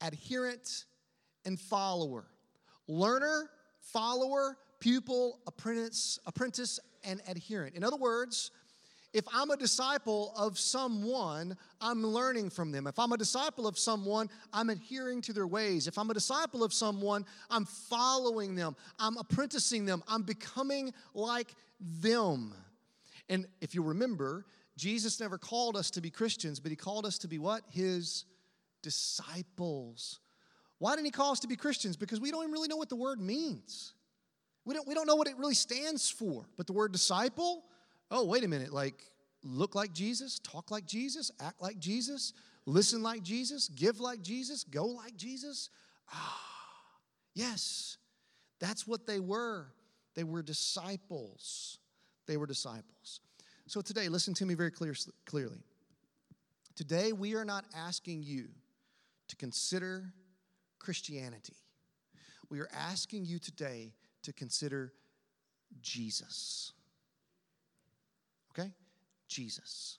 adherent, 0.00 0.86
and 1.44 1.60
follower. 1.60 2.26
Learner, 2.86 3.50
follower, 3.80 4.56
pupil, 4.80 5.40
apprentice, 5.46 6.18
apprentice, 6.26 6.80
and 7.04 7.20
adherent. 7.28 7.74
In 7.74 7.84
other 7.84 7.96
words, 7.96 8.50
if 9.12 9.24
I'm 9.32 9.50
a 9.50 9.56
disciple 9.56 10.32
of 10.36 10.58
someone, 10.58 11.56
I'm 11.80 12.06
learning 12.06 12.50
from 12.50 12.72
them. 12.72 12.86
If 12.86 12.98
I'm 12.98 13.12
a 13.12 13.16
disciple 13.16 13.66
of 13.66 13.78
someone, 13.78 14.28
I'm 14.52 14.68
adhering 14.68 15.22
to 15.22 15.32
their 15.32 15.46
ways. 15.46 15.86
If 15.86 15.96
I'm 15.96 16.10
a 16.10 16.14
disciple 16.14 16.62
of 16.62 16.74
someone, 16.74 17.24
I'm 17.48 17.64
following 17.64 18.54
them. 18.54 18.76
I'm 18.98 19.16
apprenticing 19.16 19.86
them. 19.86 20.02
I'm 20.08 20.22
becoming 20.22 20.92
like 21.14 21.54
them. 21.80 22.54
And 23.30 23.46
if 23.60 23.74
you 23.74 23.82
remember, 23.82 24.44
Jesus 24.76 25.20
never 25.20 25.38
called 25.38 25.76
us 25.76 25.90
to 25.92 26.00
be 26.00 26.10
Christians, 26.10 26.60
but 26.60 26.70
he 26.70 26.76
called 26.76 27.06
us 27.06 27.18
to 27.18 27.28
be 27.28 27.38
what? 27.38 27.62
His 27.70 28.26
disciples. 28.82 30.20
Why 30.78 30.92
didn't 30.92 31.06
he 31.06 31.10
call 31.10 31.32
us 31.32 31.40
to 31.40 31.48
be 31.48 31.56
Christians? 31.56 31.96
Because 31.96 32.20
we 32.20 32.30
don't 32.30 32.42
even 32.42 32.52
really 32.52 32.68
know 32.68 32.76
what 32.76 32.88
the 32.88 32.96
word 32.96 33.20
means. 33.20 33.94
We 34.64 34.74
don't, 34.74 34.86
we 34.86 34.94
don't 34.94 35.06
know 35.06 35.16
what 35.16 35.28
it 35.28 35.36
really 35.38 35.54
stands 35.54 36.10
for. 36.10 36.46
But 36.56 36.66
the 36.66 36.74
word 36.74 36.92
disciple, 36.92 37.64
oh, 38.10 38.24
wait 38.24 38.44
a 38.44 38.48
minute, 38.48 38.72
like 38.72 39.04
look 39.44 39.74
like 39.74 39.92
Jesus, 39.92 40.38
talk 40.40 40.70
like 40.70 40.86
Jesus, 40.86 41.30
act 41.40 41.60
like 41.62 41.78
Jesus, 41.78 42.32
listen 42.66 43.02
like 43.02 43.22
Jesus, 43.22 43.68
give 43.68 44.00
like 44.00 44.22
Jesus, 44.22 44.64
go 44.64 44.86
like 44.86 45.16
Jesus. 45.16 45.70
Ah, 46.12 46.40
yes, 47.34 47.98
that's 48.60 48.86
what 48.86 49.06
they 49.06 49.20
were. 49.20 49.66
They 50.14 50.24
were 50.24 50.42
disciples. 50.42 51.78
They 52.26 52.36
were 52.36 52.46
disciples. 52.46 53.20
So 53.66 53.80
today, 53.80 54.08
listen 54.08 54.34
to 54.34 54.46
me 54.46 54.54
very 54.54 54.70
clear, 54.70 54.94
clearly. 55.26 55.62
Today, 56.74 57.12
we 57.12 57.34
are 57.34 57.44
not 57.44 57.64
asking 57.76 58.22
you 58.22 58.48
to 59.28 59.36
consider 59.36 60.12
Christianity. 60.78 61.56
We 62.50 62.60
are 62.60 62.68
asking 62.72 63.26
you 63.26 63.38
today 63.38 63.92
to 64.22 64.32
consider 64.32 64.92
Jesus? 65.80 66.72
Jesus. 69.28 69.98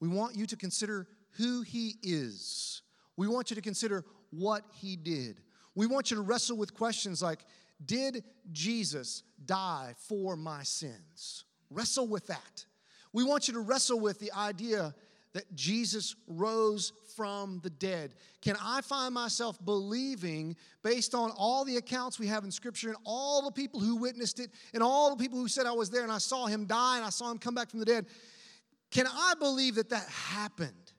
We 0.00 0.08
want 0.08 0.36
you 0.36 0.46
to 0.46 0.56
consider 0.56 1.06
who 1.32 1.62
he 1.62 1.94
is. 2.02 2.82
We 3.16 3.28
want 3.28 3.50
you 3.50 3.56
to 3.56 3.62
consider 3.62 4.04
what 4.30 4.64
he 4.72 4.96
did. 4.96 5.40
We 5.74 5.86
want 5.86 6.10
you 6.10 6.16
to 6.16 6.22
wrestle 6.22 6.56
with 6.56 6.74
questions 6.74 7.22
like 7.22 7.44
Did 7.84 8.24
Jesus 8.52 9.22
die 9.44 9.94
for 9.96 10.36
my 10.36 10.62
sins? 10.62 11.44
Wrestle 11.70 12.06
with 12.06 12.26
that. 12.28 12.64
We 13.12 13.24
want 13.24 13.48
you 13.48 13.54
to 13.54 13.60
wrestle 13.60 14.00
with 14.00 14.18
the 14.18 14.32
idea 14.32 14.94
that 15.32 15.54
Jesus 15.54 16.14
rose 16.26 16.92
from 17.16 17.60
the 17.62 17.70
dead? 17.70 18.14
Can 18.40 18.56
I 18.62 18.80
find 18.82 19.14
myself 19.14 19.62
believing, 19.64 20.56
based 20.82 21.14
on 21.14 21.30
all 21.36 21.64
the 21.64 21.76
accounts 21.76 22.18
we 22.18 22.26
have 22.26 22.44
in 22.44 22.50
Scripture 22.50 22.88
and 22.88 22.98
all 23.04 23.42
the 23.42 23.50
people 23.50 23.80
who 23.80 23.96
witnessed 23.96 24.40
it 24.40 24.50
and 24.74 24.82
all 24.82 25.14
the 25.14 25.22
people 25.22 25.38
who 25.38 25.48
said 25.48 25.66
I 25.66 25.72
was 25.72 25.90
there 25.90 26.02
and 26.02 26.12
I 26.12 26.18
saw 26.18 26.46
him 26.46 26.66
die 26.66 26.96
and 26.96 27.04
I 27.04 27.10
saw 27.10 27.30
him 27.30 27.38
come 27.38 27.54
back 27.54 27.70
from 27.70 27.80
the 27.80 27.86
dead? 27.86 28.06
Can 28.92 29.06
I 29.06 29.34
believe 29.38 29.76
that 29.76 29.90
that 29.90 30.06
happened? 30.08 30.92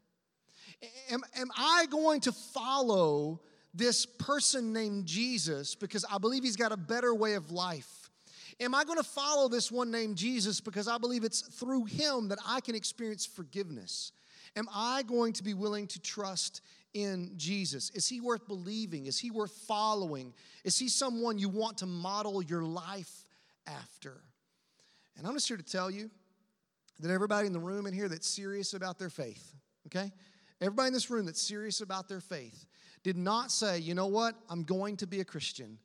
Am, 1.10 1.22
am 1.38 1.50
I 1.56 1.86
going 1.90 2.20
to 2.22 2.32
follow 2.32 3.40
this 3.74 4.06
person 4.06 4.74
named 4.74 5.06
Jesus 5.06 5.76
because 5.76 6.04
I 6.12 6.18
believe 6.18 6.44
he's 6.44 6.58
got 6.58 6.72
a 6.72 6.78
better 6.78 7.16
way 7.16 7.36
of 7.36 7.52
life? 7.52 8.10
Am 8.60 8.76
I 8.76 8.84
going 8.84 8.98
to 8.98 9.04
follow 9.04 9.48
this 9.48 9.72
one 9.72 9.92
named 9.92 10.16
Jesus 10.16 10.60
because 10.60 10.88
I 10.88 10.98
believe 10.98 11.24
it's 11.24 11.42
through 11.42 11.86
him 11.86 12.28
that 12.30 12.40
I 12.46 12.62
can 12.62 12.76
experience 12.76 13.26
forgiveness? 13.26 14.12
Am 14.56 14.68
I 14.74 15.04
going 15.04 15.34
to 15.34 15.44
be 15.44 15.54
willing 15.54 15.88
to 15.88 16.00
trust 16.00 16.62
in 16.94 17.32
Jesus? 17.38 17.90
Is 17.92 18.08
he 18.08 18.22
worth 18.22 18.48
believing? 18.48 19.06
Is 19.06 19.18
he 19.20 19.32
worth 19.32 19.52
following? 19.68 20.34
Is 20.64 20.78
he 20.78 20.90
someone 20.90 21.40
you 21.40 21.50
want 21.50 21.78
to 21.80 21.86
model 21.86 22.44
your 22.44 22.64
life 22.64 23.26
after? 23.66 24.22
And 25.18 25.26
I'm 25.28 25.34
just 25.34 25.48
here 25.48 25.58
to 25.58 25.64
tell 25.64 25.90
you 25.90 26.10
that 27.00 27.12
everybody 27.12 27.48
in 27.48 27.54
the 27.54 27.60
room 27.60 27.86
in 27.86 27.94
here 27.94 28.08
that's 28.08 28.28
serious 28.28 28.74
about 28.74 29.00
their 29.00 29.10
faith, 29.10 29.54
okay? 29.88 30.12
Everybody 30.62 30.88
in 30.88 30.94
this 30.94 31.10
room 31.10 31.26
that's 31.26 31.42
serious 31.42 31.82
about 31.82 32.08
their 32.08 32.22
faith 32.22 32.66
did 33.04 33.18
not 33.18 33.52
say, 33.52 33.80
you 33.80 33.94
know 33.94 34.08
what, 34.08 34.36
I'm 34.50 34.64
going 34.64 34.98
to 34.98 35.08
be 35.08 35.20
a 35.20 35.26
Christian. 35.26 35.78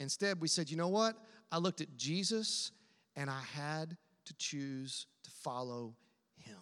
Instead, 0.00 0.40
we 0.40 0.48
said, 0.48 0.70
you 0.70 0.76
know 0.76 0.88
what, 0.88 1.16
I 1.52 1.58
looked 1.58 1.80
at 1.80 1.96
Jesus 1.96 2.72
and 3.14 3.30
I 3.30 3.40
had 3.54 3.96
to 4.24 4.34
choose 4.38 5.06
to 5.22 5.30
follow 5.30 5.94
him. 6.36 6.56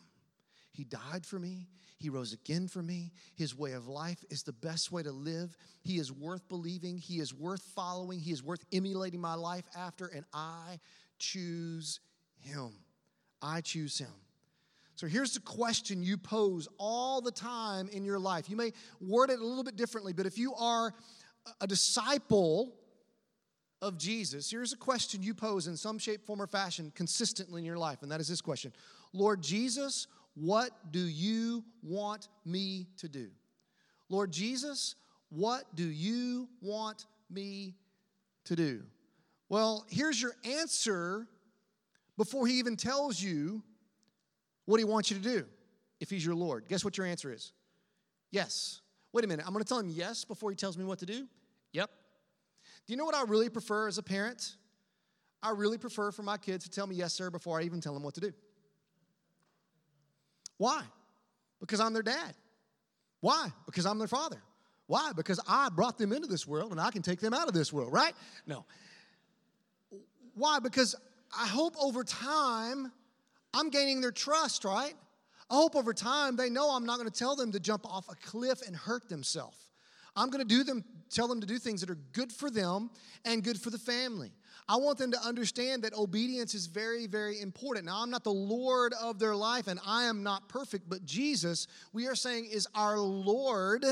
he 0.72 0.84
died 0.84 1.24
for 1.24 1.38
me. 1.38 1.68
He 2.02 2.10
rose 2.10 2.32
again 2.32 2.66
for 2.66 2.82
me. 2.82 3.12
His 3.36 3.56
way 3.56 3.72
of 3.72 3.86
life 3.86 4.24
is 4.28 4.42
the 4.42 4.52
best 4.52 4.90
way 4.90 5.04
to 5.04 5.12
live. 5.12 5.56
He 5.82 5.98
is 5.98 6.10
worth 6.10 6.48
believing. 6.48 6.98
He 6.98 7.20
is 7.20 7.32
worth 7.32 7.62
following. 7.76 8.18
He 8.18 8.32
is 8.32 8.42
worth 8.42 8.64
emulating 8.72 9.20
my 9.20 9.34
life 9.34 9.64
after, 9.76 10.06
and 10.08 10.24
I 10.34 10.80
choose 11.20 12.00
him. 12.40 12.72
I 13.42 13.60
choose 13.60 13.98
him. 13.98 14.12
So 14.94 15.06
here's 15.06 15.34
the 15.34 15.40
question 15.40 16.02
you 16.02 16.16
pose 16.16 16.68
all 16.78 17.20
the 17.20 17.32
time 17.32 17.88
in 17.88 18.04
your 18.04 18.18
life. 18.18 18.48
You 18.48 18.56
may 18.56 18.72
word 19.00 19.30
it 19.30 19.40
a 19.40 19.44
little 19.44 19.64
bit 19.64 19.76
differently, 19.76 20.12
but 20.12 20.26
if 20.26 20.38
you 20.38 20.54
are 20.54 20.94
a 21.60 21.66
disciple 21.66 22.74
of 23.80 23.98
Jesus, 23.98 24.50
here's 24.50 24.72
a 24.72 24.76
question 24.76 25.22
you 25.22 25.34
pose 25.34 25.66
in 25.66 25.76
some 25.76 25.98
shape, 25.98 26.24
form, 26.24 26.40
or 26.40 26.46
fashion 26.46 26.92
consistently 26.94 27.60
in 27.60 27.64
your 27.64 27.78
life, 27.78 28.02
and 28.02 28.12
that 28.12 28.20
is 28.20 28.28
this 28.28 28.40
question 28.40 28.72
Lord 29.12 29.42
Jesus, 29.42 30.06
what 30.34 30.70
do 30.92 31.00
you 31.00 31.64
want 31.82 32.28
me 32.44 32.86
to 32.98 33.08
do? 33.08 33.28
Lord 34.08 34.30
Jesus, 34.30 34.94
what 35.30 35.64
do 35.74 35.84
you 35.84 36.48
want 36.60 37.06
me 37.30 37.74
to 38.44 38.54
do? 38.54 38.82
Well, 39.48 39.86
here's 39.88 40.20
your 40.20 40.34
answer 40.44 41.26
before 42.16 42.46
he 42.46 42.54
even 42.54 42.76
tells 42.76 43.20
you 43.20 43.62
what 44.66 44.78
he 44.78 44.84
wants 44.84 45.10
you 45.10 45.16
to 45.18 45.22
do 45.22 45.44
if 46.00 46.10
he's 46.10 46.24
your 46.24 46.34
Lord. 46.34 46.66
Guess 46.68 46.84
what 46.84 46.96
your 46.96 47.06
answer 47.06 47.32
is? 47.32 47.52
Yes. 48.30 48.80
Wait 49.12 49.24
a 49.24 49.28
minute, 49.28 49.46
I'm 49.46 49.52
gonna 49.52 49.64
tell 49.64 49.78
him 49.78 49.90
yes 49.90 50.24
before 50.24 50.50
he 50.50 50.56
tells 50.56 50.78
me 50.78 50.84
what 50.84 50.98
to 51.00 51.06
do? 51.06 51.26
Yep. 51.72 51.90
Do 52.86 52.92
you 52.92 52.96
know 52.96 53.04
what 53.04 53.14
I 53.14 53.22
really 53.24 53.48
prefer 53.48 53.88
as 53.88 53.98
a 53.98 54.02
parent? 54.02 54.56
I 55.42 55.50
really 55.50 55.78
prefer 55.78 56.12
for 56.12 56.22
my 56.22 56.36
kids 56.36 56.64
to 56.64 56.70
tell 56.70 56.86
me 56.86 56.94
yes, 56.94 57.12
sir, 57.12 57.30
before 57.30 57.60
I 57.60 57.64
even 57.64 57.80
tell 57.80 57.94
them 57.94 58.02
what 58.02 58.14
to 58.14 58.20
do. 58.20 58.32
Why? 60.56 60.82
Because 61.60 61.80
I'm 61.80 61.92
their 61.92 62.02
dad. 62.02 62.34
Why? 63.20 63.48
Because 63.66 63.86
I'm 63.86 63.98
their 63.98 64.08
father. 64.08 64.40
Why? 64.86 65.12
Because 65.16 65.40
I 65.48 65.68
brought 65.70 65.98
them 65.98 66.12
into 66.12 66.28
this 66.28 66.46
world 66.46 66.70
and 66.70 66.80
I 66.80 66.90
can 66.90 67.02
take 67.02 67.20
them 67.20 67.34
out 67.34 67.48
of 67.48 67.54
this 67.54 67.72
world, 67.72 67.92
right? 67.92 68.14
No. 68.46 68.64
Why? 70.34 70.58
Because 70.58 70.94
I 71.32 71.46
hope 71.46 71.74
over 71.80 72.04
time 72.04 72.92
I'm 73.54 73.70
gaining 73.70 74.00
their 74.00 74.12
trust, 74.12 74.64
right? 74.64 74.94
I 75.50 75.54
hope 75.54 75.76
over 75.76 75.92
time 75.92 76.36
they 76.36 76.48
know 76.48 76.70
I'm 76.70 76.86
not 76.86 76.98
going 76.98 77.10
to 77.10 77.18
tell 77.18 77.36
them 77.36 77.52
to 77.52 77.60
jump 77.60 77.86
off 77.86 78.08
a 78.08 78.14
cliff 78.14 78.60
and 78.66 78.74
hurt 78.74 79.08
themselves. 79.08 79.68
I'm 80.16 80.30
going 80.30 80.46
to 80.46 80.48
do 80.48 80.62
them 80.62 80.84
tell 81.10 81.28
them 81.28 81.40
to 81.40 81.46
do 81.46 81.58
things 81.58 81.80
that 81.82 81.90
are 81.90 81.98
good 82.12 82.32
for 82.32 82.50
them 82.50 82.90
and 83.24 83.44
good 83.44 83.60
for 83.60 83.70
the 83.70 83.78
family. 83.78 84.32
I 84.68 84.76
want 84.76 84.96
them 84.96 85.10
to 85.12 85.20
understand 85.20 85.82
that 85.82 85.92
obedience 85.94 86.54
is 86.54 86.66
very, 86.66 87.06
very 87.06 87.40
important. 87.40 87.86
Now, 87.86 88.02
I'm 88.02 88.10
not 88.10 88.24
the 88.24 88.32
Lord 88.32 88.94
of 89.00 89.18
their 89.18 89.36
life 89.36 89.66
and 89.66 89.78
I 89.86 90.04
am 90.04 90.22
not 90.22 90.48
perfect, 90.48 90.88
but 90.88 91.04
Jesus, 91.04 91.66
we 91.92 92.06
are 92.06 92.14
saying, 92.14 92.46
is 92.46 92.66
our 92.74 92.98
Lord. 92.98 93.84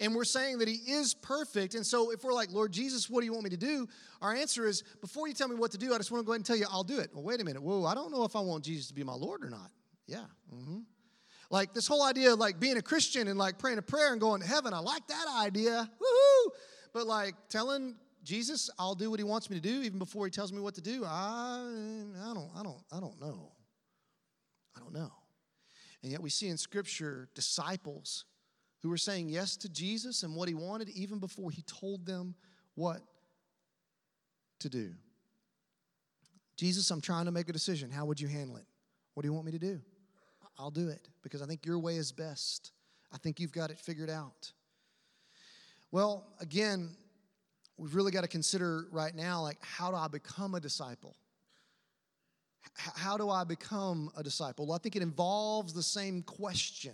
And 0.00 0.14
we're 0.14 0.24
saying 0.24 0.58
that 0.58 0.68
He 0.68 0.74
is 0.74 1.14
perfect. 1.14 1.74
And 1.74 1.84
so, 1.84 2.12
if 2.12 2.22
we're 2.22 2.32
like, 2.32 2.52
Lord 2.52 2.72
Jesus, 2.72 3.10
what 3.10 3.20
do 3.20 3.26
you 3.26 3.32
want 3.32 3.44
me 3.44 3.50
to 3.50 3.56
do? 3.56 3.88
Our 4.22 4.34
answer 4.34 4.66
is, 4.66 4.84
before 5.00 5.26
you 5.26 5.34
tell 5.34 5.48
me 5.48 5.56
what 5.56 5.72
to 5.72 5.78
do, 5.78 5.92
I 5.92 5.98
just 5.98 6.10
want 6.10 6.22
to 6.22 6.26
go 6.26 6.32
ahead 6.32 6.38
and 6.38 6.46
tell 6.46 6.56
you, 6.56 6.66
I'll 6.70 6.84
do 6.84 6.98
it. 6.98 7.10
Well, 7.12 7.24
wait 7.24 7.40
a 7.40 7.44
minute. 7.44 7.62
Whoa, 7.62 7.84
I 7.84 7.94
don't 7.94 8.12
know 8.12 8.24
if 8.24 8.36
I 8.36 8.40
want 8.40 8.64
Jesus 8.64 8.88
to 8.88 8.94
be 8.94 9.02
my 9.02 9.14
Lord 9.14 9.44
or 9.44 9.50
not. 9.50 9.70
Yeah. 10.06 10.24
Mm-hmm. 10.54 10.78
Like 11.50 11.72
this 11.72 11.86
whole 11.86 12.04
idea 12.04 12.32
of 12.32 12.38
like 12.38 12.60
being 12.60 12.76
a 12.76 12.82
Christian 12.82 13.28
and 13.28 13.38
like 13.38 13.58
praying 13.58 13.78
a 13.78 13.82
prayer 13.82 14.12
and 14.12 14.20
going 14.20 14.40
to 14.40 14.46
heaven, 14.46 14.74
I 14.74 14.78
like 14.80 15.06
that 15.08 15.26
idea. 15.40 15.90
Woohoo! 16.00 16.50
But 16.92 17.06
like 17.06 17.34
telling 17.48 17.96
Jesus, 18.22 18.68
I'll 18.78 18.94
do 18.94 19.10
what 19.10 19.18
he 19.18 19.24
wants 19.24 19.48
me 19.48 19.56
to 19.56 19.62
do 19.62 19.82
even 19.82 19.98
before 19.98 20.26
he 20.26 20.30
tells 20.30 20.52
me 20.52 20.60
what 20.60 20.74
to 20.74 20.82
do. 20.82 21.04
I, 21.04 21.64
I 22.22 22.34
don't, 22.34 22.50
I 22.54 22.62
don't, 22.62 22.82
I 22.92 23.00
don't 23.00 23.18
know. 23.20 23.52
I 24.76 24.80
don't 24.80 24.92
know. 24.92 25.10
And 26.02 26.12
yet 26.12 26.22
we 26.22 26.30
see 26.30 26.48
in 26.48 26.56
Scripture 26.56 27.28
disciples 27.34 28.24
who 28.82 28.88
were 28.88 28.96
saying 28.96 29.28
yes 29.28 29.56
to 29.56 29.68
Jesus 29.68 30.22
and 30.22 30.34
what 30.34 30.48
he 30.48 30.54
wanted 30.54 30.88
even 30.90 31.18
before 31.18 31.50
he 31.50 31.62
told 31.62 32.06
them 32.06 32.34
what 32.74 33.00
to 34.60 34.68
do. 34.68 34.92
Jesus, 36.56 36.90
I'm 36.90 37.00
trying 37.00 37.26
to 37.26 37.30
make 37.30 37.48
a 37.48 37.52
decision. 37.52 37.90
How 37.90 38.04
would 38.04 38.20
you 38.20 38.28
handle 38.28 38.56
it? 38.56 38.66
What 39.14 39.22
do 39.22 39.28
you 39.28 39.32
want 39.32 39.46
me 39.46 39.52
to 39.52 39.58
do? 39.58 39.80
I'll 40.58 40.70
do 40.70 40.88
it 40.88 41.08
because 41.22 41.40
I 41.40 41.46
think 41.46 41.64
your 41.64 41.78
way 41.78 41.96
is 41.96 42.10
best. 42.10 42.72
I 43.12 43.18
think 43.18 43.38
you've 43.38 43.52
got 43.52 43.70
it 43.70 43.78
figured 43.78 44.10
out. 44.10 44.52
Well, 45.90 46.26
again, 46.40 46.96
we've 47.78 47.94
really 47.94 48.10
got 48.10 48.22
to 48.22 48.28
consider 48.28 48.86
right 48.90 49.14
now 49.14 49.40
like 49.40 49.56
how 49.62 49.90
do 49.90 49.96
i 49.96 50.08
become 50.08 50.54
a 50.54 50.60
disciple 50.60 51.16
how 52.96 53.16
do 53.16 53.30
i 53.30 53.44
become 53.44 54.10
a 54.16 54.22
disciple 54.22 54.66
well 54.66 54.76
i 54.76 54.78
think 54.78 54.96
it 54.96 55.02
involves 55.02 55.72
the 55.72 55.82
same 55.82 56.22
question 56.22 56.92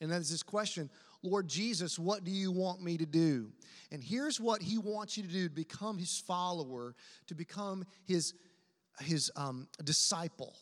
and 0.00 0.10
that 0.10 0.20
is 0.20 0.30
this 0.30 0.42
question 0.42 0.90
lord 1.22 1.48
jesus 1.48 1.98
what 1.98 2.24
do 2.24 2.30
you 2.30 2.50
want 2.50 2.82
me 2.82 2.96
to 2.96 3.06
do 3.06 3.50
and 3.92 4.02
here's 4.02 4.40
what 4.40 4.62
he 4.62 4.78
wants 4.78 5.16
you 5.16 5.22
to 5.22 5.28
do 5.28 5.48
to 5.48 5.54
become 5.54 5.98
his 5.98 6.18
follower 6.18 6.94
to 7.26 7.34
become 7.34 7.84
his 8.04 8.34
his 9.00 9.30
um, 9.36 9.68
disciple 9.84 10.56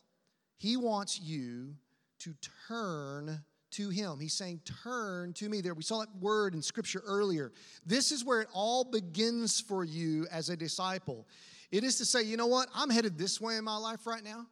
he 0.57 0.77
wants 0.77 1.21
you 1.21 1.75
to 2.21 2.35
turn 2.69 3.45
to 3.75 3.88
him. 3.90 4.19
He's 4.21 4.35
saying, 4.35 4.61
Turn 4.83 5.33
to 5.35 5.49
me. 5.49 5.61
There, 5.61 5.75
we 5.75 5.83
saw 5.83 6.01
that 6.01 6.17
word 6.21 6.55
in 6.55 6.62
scripture 6.62 7.03
earlier. 7.05 7.53
This 7.85 8.12
is 8.12 8.25
where 8.25 8.40
it 8.40 8.49
all 8.53 8.85
begins 8.85 9.61
for 9.61 9.85
you 9.85 10.27
as 10.31 10.49
a 10.49 10.57
disciple. 10.57 11.27
It 11.71 11.85
is 11.85 11.99
to 11.99 12.05
say, 12.05 12.23
you 12.23 12.37
know 12.37 12.47
what? 12.47 12.69
I'm 12.75 12.88
headed 12.88 13.19
this 13.19 13.40
way 13.40 13.57
in 13.57 13.64
my 13.64 13.77
life 13.77 14.07
right 14.07 14.23
now, 14.23 14.47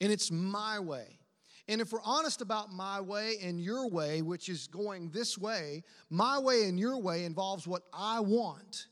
and 0.00 0.10
it's 0.10 0.30
my 0.30 0.80
way. 0.80 1.18
And 1.68 1.80
if 1.80 1.92
we're 1.92 2.02
honest 2.02 2.42
about 2.42 2.72
my 2.72 3.00
way 3.00 3.36
and 3.42 3.58
your 3.58 3.88
way, 3.88 4.20
which 4.20 4.48
is 4.48 4.66
going 4.66 5.10
this 5.10 5.38
way, 5.38 5.82
my 6.10 6.38
way 6.38 6.64
and 6.68 6.78
your 6.78 7.00
way 7.00 7.24
involves 7.24 7.66
what 7.66 7.82
I 7.92 8.20
want. 8.20 8.88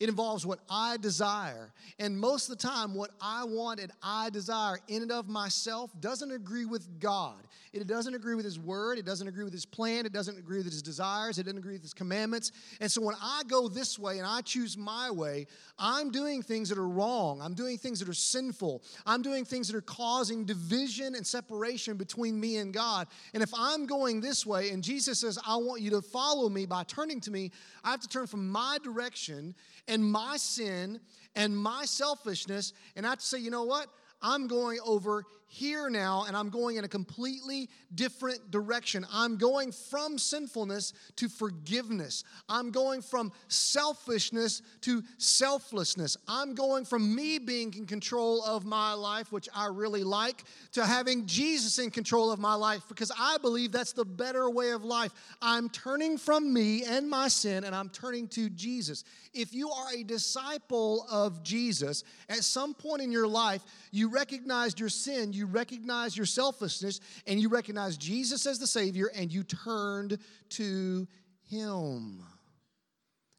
It 0.00 0.08
involves 0.08 0.46
what 0.46 0.60
I 0.70 0.96
desire. 0.96 1.72
And 1.98 2.18
most 2.18 2.48
of 2.48 2.56
the 2.56 2.66
time, 2.66 2.94
what 2.94 3.10
I 3.20 3.44
want 3.44 3.80
and 3.80 3.92
I 4.02 4.30
desire 4.30 4.78
in 4.88 5.02
and 5.02 5.12
of 5.12 5.28
myself 5.28 5.90
doesn't 6.00 6.32
agree 6.32 6.64
with 6.64 6.98
God. 6.98 7.36
It 7.72 7.86
doesn't 7.86 8.14
agree 8.14 8.34
with 8.34 8.46
His 8.46 8.58
Word. 8.58 8.98
It 8.98 9.04
doesn't 9.04 9.28
agree 9.28 9.44
with 9.44 9.52
His 9.52 9.66
plan. 9.66 10.06
It 10.06 10.12
doesn't 10.12 10.38
agree 10.38 10.56
with 10.56 10.66
His 10.66 10.82
desires. 10.82 11.38
It 11.38 11.44
doesn't 11.44 11.58
agree 11.58 11.74
with 11.74 11.82
His 11.82 11.92
commandments. 11.92 12.50
And 12.80 12.90
so 12.90 13.02
when 13.02 13.14
I 13.22 13.42
go 13.46 13.68
this 13.68 13.98
way 13.98 14.18
and 14.18 14.26
I 14.26 14.40
choose 14.40 14.76
my 14.76 15.10
way, 15.10 15.46
I'm 15.78 16.10
doing 16.10 16.42
things 16.42 16.70
that 16.70 16.78
are 16.78 16.88
wrong. 16.88 17.40
I'm 17.40 17.54
doing 17.54 17.76
things 17.78 18.00
that 18.00 18.08
are 18.08 18.14
sinful. 18.14 18.82
I'm 19.06 19.20
doing 19.20 19.44
things 19.44 19.68
that 19.68 19.76
are 19.76 19.82
causing 19.82 20.44
division 20.46 21.14
and 21.14 21.24
separation 21.24 21.96
between 21.96 22.40
me 22.40 22.56
and 22.56 22.72
God. 22.72 23.06
And 23.34 23.42
if 23.42 23.52
I'm 23.56 23.86
going 23.86 24.20
this 24.22 24.46
way 24.46 24.70
and 24.70 24.82
Jesus 24.82 25.20
says, 25.20 25.38
I 25.46 25.56
want 25.56 25.82
you 25.82 25.90
to 25.90 26.02
follow 26.02 26.48
me 26.48 26.64
by 26.64 26.84
turning 26.84 27.20
to 27.20 27.30
me, 27.30 27.52
I 27.84 27.90
have 27.90 28.00
to 28.00 28.08
turn 28.08 28.26
from 28.26 28.48
my 28.48 28.78
direction 28.82 29.54
and 29.90 30.04
my 30.04 30.36
sin 30.36 31.00
and 31.34 31.56
my 31.56 31.84
selfishness, 31.84 32.72
and 32.96 33.06
I'd 33.06 33.20
say, 33.20 33.38
you 33.38 33.50
know 33.50 33.64
what? 33.64 33.88
I'm 34.22 34.46
going 34.46 34.78
over 34.84 35.24
here 35.52 35.90
now 35.90 36.26
and 36.28 36.36
I'm 36.36 36.48
going 36.48 36.76
in 36.76 36.84
a 36.84 36.88
completely 36.88 37.68
different 37.96 38.52
direction. 38.52 39.04
I'm 39.12 39.36
going 39.36 39.72
from 39.72 40.16
sinfulness 40.16 40.92
to 41.16 41.28
forgiveness. 41.28 42.22
I'm 42.48 42.70
going 42.70 43.02
from 43.02 43.32
selfishness 43.48 44.62
to 44.82 45.02
selflessness. 45.18 46.16
I'm 46.28 46.54
going 46.54 46.84
from 46.84 47.16
me 47.16 47.40
being 47.40 47.74
in 47.74 47.84
control 47.84 48.44
of 48.44 48.64
my 48.64 48.92
life, 48.92 49.32
which 49.32 49.48
I 49.52 49.66
really 49.66 50.04
like, 50.04 50.44
to 50.72 50.86
having 50.86 51.26
Jesus 51.26 51.80
in 51.80 51.90
control 51.90 52.30
of 52.30 52.38
my 52.38 52.54
life 52.54 52.84
because 52.88 53.10
I 53.18 53.36
believe 53.38 53.72
that's 53.72 53.92
the 53.92 54.04
better 54.04 54.48
way 54.48 54.70
of 54.70 54.84
life. 54.84 55.10
I'm 55.42 55.68
turning 55.68 56.16
from 56.16 56.54
me 56.54 56.84
and 56.84 57.10
my 57.10 57.26
sin 57.26 57.64
and 57.64 57.74
I'm 57.74 57.88
turning 57.88 58.28
to 58.28 58.50
Jesus. 58.50 59.02
If 59.34 59.52
you 59.52 59.68
are 59.70 59.88
a 59.94 60.04
disciple 60.04 61.06
of 61.10 61.42
Jesus, 61.42 62.04
at 62.28 62.44
some 62.44 62.72
point 62.72 63.02
in 63.02 63.10
your 63.10 63.26
life, 63.26 63.62
you 63.90 64.08
recognized 64.08 64.78
your 64.78 64.88
sin, 64.88 65.32
you 65.40 65.46
recognized 65.46 66.16
your 66.16 66.26
selfishness, 66.26 67.00
and 67.26 67.40
you 67.40 67.48
recognized 67.48 68.00
Jesus 68.00 68.46
as 68.46 68.58
the 68.58 68.66
Savior, 68.66 69.10
and 69.16 69.32
you 69.32 69.42
turned 69.42 70.18
to 70.50 71.08
Him. 71.48 72.22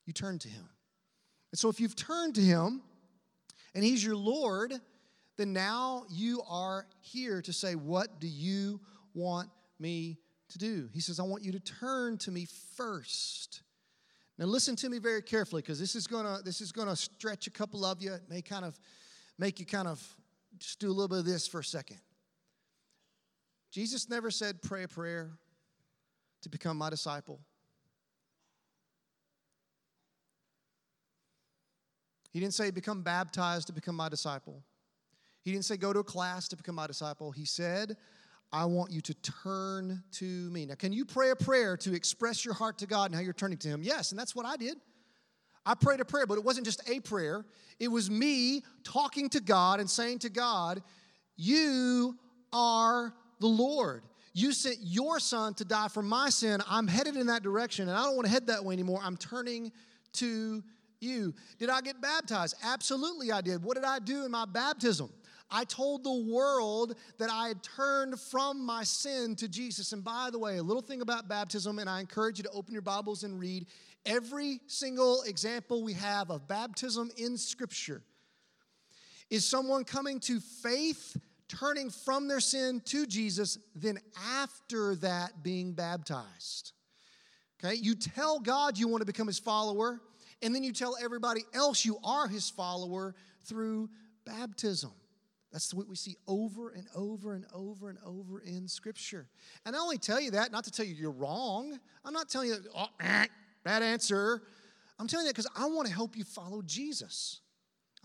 You 0.06 0.14
turned 0.14 0.42
to 0.42 0.50
Him. 0.50 0.68
And 1.52 1.60
so 1.60 1.70
if 1.70 1.80
you've 1.80 1.96
turned 1.96 2.36
to 2.36 2.42
Him 2.42 2.82
and 3.76 3.84
He's 3.84 4.04
your 4.04 4.16
Lord, 4.16 4.74
then 5.38 5.54
now 5.54 6.04
you 6.10 6.42
are 6.50 6.88
here 7.00 7.42
to 7.44 7.54
say, 7.54 7.76
What 7.76 8.20
do 8.20 8.28
you 8.28 8.82
want 9.14 9.50
me 9.80 10.18
to 10.50 10.58
do? 10.58 10.90
He 10.92 11.00
says, 11.00 11.20
I 11.20 11.24
want 11.24 11.44
you 11.44 11.52
to 11.52 11.60
turn 11.60 12.18
to 12.20 12.32
me 12.32 12.48
first. 12.76 13.62
Now 14.38 14.46
listen 14.46 14.76
to 14.78 14.90
me 14.90 14.98
very 14.98 15.22
carefully 15.22 15.62
because 15.62 15.80
this 15.80 15.96
is 15.96 16.08
gonna 16.08 16.40
this 16.44 16.62
is 16.62 16.72
gonna 16.72 16.96
stretch 16.96 17.46
a 17.46 17.52
couple 17.52 17.86
of 17.86 18.02
you. 18.02 18.14
It 18.14 18.24
may 18.28 18.42
kind 18.42 18.66
of 18.66 18.80
make 19.38 19.60
you 19.60 19.68
kind 19.68 19.88
of 19.88 20.02
just 20.62 20.80
do 20.80 20.88
a 20.88 20.94
little 20.94 21.08
bit 21.08 21.20
of 21.20 21.26
this 21.26 21.48
for 21.48 21.60
a 21.60 21.64
second. 21.64 21.98
Jesus 23.72 24.10
never 24.10 24.30
said, 24.30 24.62
pray 24.62 24.84
a 24.84 24.88
prayer 24.88 25.32
to 26.44 26.50
become 26.50 26.78
my 26.78 26.90
disciple. 26.90 27.40
He 32.32 32.40
didn't 32.40 32.54
say, 32.54 32.72
become 32.72 33.02
baptized 33.02 33.68
to 33.68 33.74
become 33.74 33.96
my 33.96 34.08
disciple. 34.08 34.64
He 35.44 35.52
didn't 35.52 35.66
say, 35.66 35.78
go 35.78 35.92
to 35.92 36.00
a 36.00 36.04
class 36.04 36.48
to 36.50 36.56
become 36.56 36.76
my 36.76 36.88
disciple. 36.88 37.32
He 37.32 37.46
said, 37.46 37.98
I 38.54 38.66
want 38.66 38.92
you 38.92 39.02
to 39.02 39.14
turn 39.16 40.04
to 40.14 40.26
me. 40.26 40.66
Now, 40.66 40.76
can 40.76 40.94
you 40.94 41.06
pray 41.06 41.32
a 41.32 41.36
prayer 41.36 41.76
to 41.78 41.94
express 41.94 42.46
your 42.46 42.54
heart 42.54 42.78
to 42.80 42.86
God 42.86 43.06
and 43.06 43.16
how 43.16 43.22
you're 43.22 43.34
turning 43.34 43.58
to 43.60 43.68
Him? 43.68 43.82
Yes, 43.84 44.12
and 44.12 44.20
that's 44.20 44.36
what 44.36 44.46
I 44.46 44.58
did. 44.58 44.78
I 45.66 45.76
prayed 45.76 46.00
a 46.00 46.06
prayer, 46.06 46.26
but 46.26 46.38
it 46.38 46.44
wasn't 46.44 46.66
just 46.66 46.88
a 46.90 47.00
prayer. 47.00 47.46
It 47.80 47.90
was 47.90 48.10
me 48.10 48.64
talking 48.84 49.30
to 49.30 49.40
God 49.40 49.80
and 49.80 49.90
saying 49.90 50.20
to 50.20 50.30
God, 50.30 50.82
You 51.36 52.18
are 52.52 53.14
the 53.40 53.48
Lord. 53.48 54.04
You 54.34 54.54
sent 54.54 54.78
your 54.82 55.20
son 55.20 55.54
to 55.56 55.66
die 55.66 55.90
for 55.90 56.02
my 56.02 56.30
sin. 56.30 56.62
I'm 56.70 56.88
headed 56.88 57.18
in 57.18 57.28
that 57.28 57.44
direction, 57.44 57.90
and 57.90 57.98
I 57.98 58.04
don't 58.04 58.16
want 58.16 58.26
to 58.26 58.32
head 58.32 58.48
that 58.48 58.64
way 58.64 58.74
anymore. 58.74 59.02
I'm 59.04 59.18
turning 59.18 59.72
to 60.14 60.64
you. 61.02 61.34
Did 61.60 61.70
I 61.70 61.82
get 61.82 62.02
baptized? 62.02 62.56
Absolutely, 62.64 63.32
I 63.32 63.42
did. 63.42 63.62
What 63.64 63.76
did 63.76 63.84
I 63.84 64.00
do 64.00 64.24
in 64.24 64.32
my 64.32 64.46
baptism? 64.46 65.10
I 65.54 65.66
told 65.66 66.06
the 66.06 66.14
world 66.14 66.96
that 67.18 67.30
I 67.30 67.50
had 67.50 67.62
turned 67.62 68.18
from 68.18 68.66
my 68.66 68.84
sin 68.86 69.36
to 69.36 69.50
Jesus. 69.50 69.92
And 69.92 70.02
by 70.02 70.30
the 70.32 70.40
way, 70.40 70.58
a 70.58 70.64
little 70.64 70.82
thing 70.82 71.02
about 71.02 71.28
baptism, 71.28 71.78
and 71.80 71.90
I 71.90 72.00
encourage 72.00 72.38
you 72.38 72.44
to 72.44 72.52
open 72.52 72.72
your 72.72 72.82
Bibles 72.82 73.24
and 73.24 73.38
read 73.38 73.66
every 74.06 74.60
single 74.68 75.24
example 75.24 75.84
we 75.84 75.94
have 75.94 76.30
of 76.30 76.48
baptism 76.48 77.12
in 77.18 77.38
Scripture 77.38 78.02
is 79.30 79.48
someone 79.48 79.84
coming 79.84 80.20
to 80.20 80.40
faith, 80.40 81.18
turning 81.48 81.90
from 81.90 82.28
their 82.28 82.40
sin 82.40 82.82
to 82.86 83.06
Jesus, 83.06 83.58
then 83.76 83.98
after 84.34 84.96
that 84.96 85.44
being 85.44 85.74
baptized. 85.74 86.74
Okay, 87.64 87.76
you 87.76 87.96
tell 87.96 88.40
God 88.40 88.78
you 88.78 88.88
want 88.88 89.02
to 89.02 89.06
become 89.06 89.28
his 89.28 89.40
follower, 89.40 90.02
and 90.42 90.54
then 90.54 90.64
you 90.64 90.74
tell 90.74 90.96
everybody 91.02 91.42
else 91.54 91.86
you 91.86 91.98
are 92.04 92.28
his 92.28 92.50
follower 92.50 93.16
through 93.46 93.90
baptism. 94.26 94.92
That's 95.52 95.74
what 95.74 95.88
we 95.88 95.96
see 95.96 96.16
over 96.28 96.70
and 96.70 96.88
over 96.96 97.34
and 97.34 97.46
over 97.54 97.90
and 97.90 98.00
over 98.06 98.40
in 98.40 98.68
Scripture. 98.68 99.28
And 99.66 99.76
I 99.76 99.80
only 99.80 99.98
tell 99.98 100.20
you 100.20 100.32
that 100.32 100.52
not 100.52 100.64
to 100.64 100.72
tell 100.72 100.86
you 100.86 100.96
you're 100.96 101.12
wrong. 101.12 101.78
I'm 102.06 102.14
not 102.14 102.30
telling 102.30 102.50
you, 102.50 102.58
oh, 102.76 102.88
eh, 103.02 103.26
bad 103.64 103.84
answer. 103.84 104.42
I'm 105.00 105.08
telling 105.08 105.26
you 105.26 105.30
that 105.30 105.36
because 105.36 105.52
I 105.56 105.66
want 105.66 105.88
to 105.88 105.94
help 105.94 106.16
you 106.16 106.24
follow 106.24 106.62
Jesus. 106.62 107.42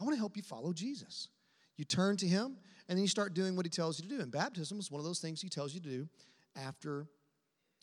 I 0.01 0.05
want 0.05 0.15
to 0.15 0.19
help 0.19 0.37
you 0.37 0.43
follow 0.43 0.73
Jesus. 0.73 1.29
You 1.77 1.85
turn 1.85 2.17
to 2.19 2.27
Him, 2.27 2.57
and 2.89 2.97
then 2.97 3.03
you 3.03 3.09
start 3.09 3.35
doing 3.35 3.57
what 3.57 3.67
He 3.67 3.71
tells 3.71 4.01
you 4.01 4.09
to 4.09 4.17
do. 4.17 4.23
And 4.23 4.31
baptism 4.31 4.79
is 4.79 4.91
one 4.91 4.99
of 4.99 5.05
those 5.05 5.21
things 5.21 5.41
He 5.41 5.49
tells 5.49 5.75
you 5.75 5.81
to 5.81 5.89
do 5.89 6.09
after 6.57 7.07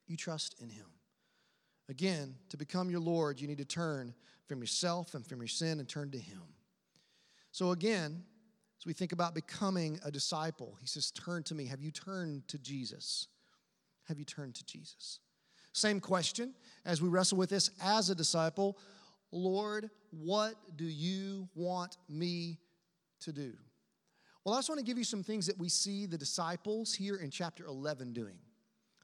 you 0.07 0.17
trust 0.17 0.55
in 0.61 0.69
Him. 0.69 0.85
Again, 1.89 2.35
to 2.49 2.57
become 2.57 2.89
your 2.89 3.01
Lord, 3.01 3.39
you 3.39 3.47
need 3.47 3.57
to 3.57 3.65
turn 3.65 4.13
from 4.47 4.59
yourself 4.59 5.13
and 5.13 5.25
from 5.25 5.39
your 5.39 5.47
sin 5.47 5.79
and 5.79 5.87
turn 5.87 6.11
to 6.11 6.19
Him. 6.19 6.41
So, 7.51 7.71
again, 7.71 8.23
as 8.79 8.85
we 8.85 8.93
think 8.93 9.11
about 9.11 9.35
becoming 9.35 9.99
a 10.03 10.11
disciple, 10.11 10.77
He 10.81 10.87
says, 10.87 11.11
Turn 11.11 11.43
to 11.43 11.55
me. 11.55 11.65
Have 11.67 11.81
you 11.81 11.91
turned 11.91 12.47
to 12.47 12.57
Jesus? 12.57 13.27
Have 14.07 14.17
you 14.17 14.25
turned 14.25 14.55
to 14.55 14.65
Jesus? 14.65 15.19
Same 15.73 15.99
question 15.99 16.53
as 16.85 17.01
we 17.01 17.09
wrestle 17.09 17.37
with 17.37 17.49
this 17.49 17.71
as 17.81 18.09
a 18.09 18.15
disciple 18.15 18.77
Lord, 19.35 19.89
what 20.11 20.53
do 20.75 20.85
you 20.85 21.49
want 21.55 21.97
me 22.07 22.59
to 23.21 23.33
do? 23.33 23.53
Well, 24.45 24.53
I 24.53 24.59
just 24.59 24.69
want 24.69 24.77
to 24.77 24.85
give 24.85 24.97
you 24.97 25.03
some 25.03 25.23
things 25.23 25.47
that 25.47 25.57
we 25.57 25.69
see 25.69 26.05
the 26.05 26.19
disciples 26.19 26.93
here 26.93 27.15
in 27.15 27.31
chapter 27.31 27.65
11 27.65 28.13
doing. 28.13 28.37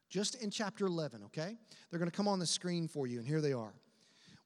Just 0.07 0.35
in 0.43 0.51
chapter 0.51 0.85
11, 0.85 1.23
okay? 1.25 1.57
They're 1.89 1.99
going 1.99 2.11
to 2.11 2.15
come 2.15 2.27
on 2.27 2.37
the 2.37 2.45
screen 2.45 2.87
for 2.87 3.07
you, 3.07 3.17
and 3.17 3.27
here 3.27 3.41
they 3.41 3.53
are. 3.53 3.73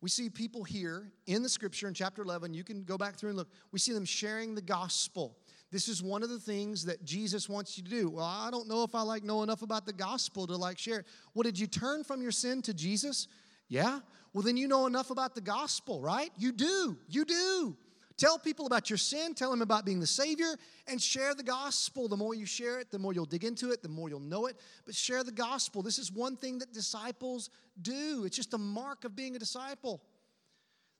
We 0.01 0.09
see 0.09 0.29
people 0.29 0.63
here 0.63 1.11
in 1.27 1.43
the 1.43 1.49
scripture 1.49 1.87
in 1.87 1.93
chapter 1.93 2.21
11. 2.21 2.53
You 2.53 2.63
can 2.63 2.83
go 2.83 2.97
back 2.97 3.15
through 3.15 3.29
and 3.29 3.37
look. 3.37 3.49
We 3.71 3.79
see 3.79 3.93
them 3.93 4.05
sharing 4.05 4.53
the 4.53 4.61
gospel. 4.61 5.37
This 5.73 5.87
is 5.87 6.03
one 6.03 6.21
of 6.21 6.29
the 6.29 6.39
things 6.39 6.85
that 6.85 7.03
Jesus 7.03 7.49
wants 7.49 7.79
you 7.79 7.83
to 7.83 7.89
do. 7.89 8.07
Well, 8.07 8.23
I 8.23 8.51
don't 8.51 8.67
know 8.67 8.83
if 8.83 8.93
I 8.93 9.01
like 9.01 9.23
know 9.23 9.41
enough 9.41 9.63
about 9.63 9.87
the 9.87 9.91
gospel 9.91 10.45
to 10.45 10.55
like 10.55 10.77
share 10.77 10.99
it. 10.99 11.07
Well, 11.33 11.41
did 11.41 11.57
you 11.57 11.65
turn 11.65 12.03
from 12.03 12.21
your 12.21 12.29
sin 12.29 12.61
to 12.61 12.75
Jesus? 12.75 13.27
Yeah? 13.69 14.01
Well, 14.33 14.43
then 14.43 14.55
you 14.55 14.67
know 14.67 14.85
enough 14.85 15.09
about 15.09 15.33
the 15.33 15.41
gospel, 15.41 15.99
right? 15.99 16.29
You 16.37 16.51
do. 16.51 16.95
You 17.09 17.25
do. 17.25 17.75
Tell 18.17 18.37
people 18.37 18.67
about 18.67 18.91
your 18.91 18.97
sin, 18.97 19.33
tell 19.33 19.49
them 19.49 19.63
about 19.63 19.83
being 19.83 19.99
the 19.99 20.05
Savior, 20.05 20.53
and 20.87 21.01
share 21.01 21.33
the 21.33 21.41
gospel. 21.41 22.07
The 22.07 22.17
more 22.17 22.35
you 22.35 22.45
share 22.45 22.79
it, 22.79 22.91
the 22.91 22.99
more 22.99 23.11
you'll 23.11 23.25
dig 23.25 23.43
into 23.43 23.71
it, 23.71 23.81
the 23.81 23.89
more 23.89 24.09
you'll 24.09 24.19
know 24.19 24.45
it. 24.45 24.57
But 24.85 24.93
share 24.93 25.23
the 25.23 25.31
gospel. 25.31 25.81
This 25.81 25.97
is 25.97 26.11
one 26.11 26.37
thing 26.37 26.59
that 26.59 26.71
disciples 26.71 27.49
do, 27.81 28.25
it's 28.25 28.37
just 28.37 28.53
a 28.53 28.59
mark 28.59 29.05
of 29.05 29.15
being 29.15 29.35
a 29.35 29.39
disciple. 29.39 30.03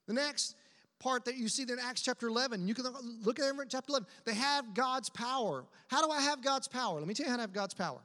The 0.08 0.14
next 0.14 0.56
part 1.04 1.26
that 1.26 1.36
you 1.36 1.48
see 1.48 1.64
in 1.64 1.76
Acts 1.78 2.00
chapter 2.00 2.26
11, 2.26 2.66
you 2.66 2.74
can 2.74 2.86
look 3.22 3.38
at 3.38 3.44
it 3.44 3.66
chapter 3.68 3.90
11. 3.90 4.08
They 4.24 4.32
have 4.32 4.72
God's 4.72 5.10
power. 5.10 5.66
How 5.88 6.02
do 6.04 6.10
I 6.10 6.22
have 6.22 6.42
God's 6.42 6.66
power? 6.66 6.98
Let 6.98 7.06
me 7.06 7.12
tell 7.12 7.26
you 7.26 7.30
how 7.30 7.36
to 7.36 7.42
have 7.42 7.52
God's 7.52 7.74
power. 7.74 8.00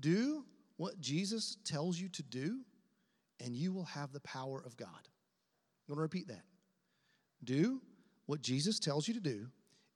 Do 0.00 0.44
what 0.76 1.00
Jesus 1.00 1.58
tells 1.64 1.98
you 1.98 2.08
to 2.08 2.22
do, 2.24 2.58
and 3.42 3.54
you 3.54 3.72
will 3.72 3.84
have 3.84 4.12
the 4.12 4.20
power 4.20 4.60
of 4.66 4.76
God. 4.76 4.88
I'm 4.90 5.94
going 5.94 5.96
to 5.96 6.02
repeat 6.02 6.26
that. 6.26 6.42
Do 7.44 7.80
what 8.26 8.42
Jesus 8.42 8.80
tells 8.80 9.06
you 9.06 9.14
to 9.14 9.20
do, 9.20 9.46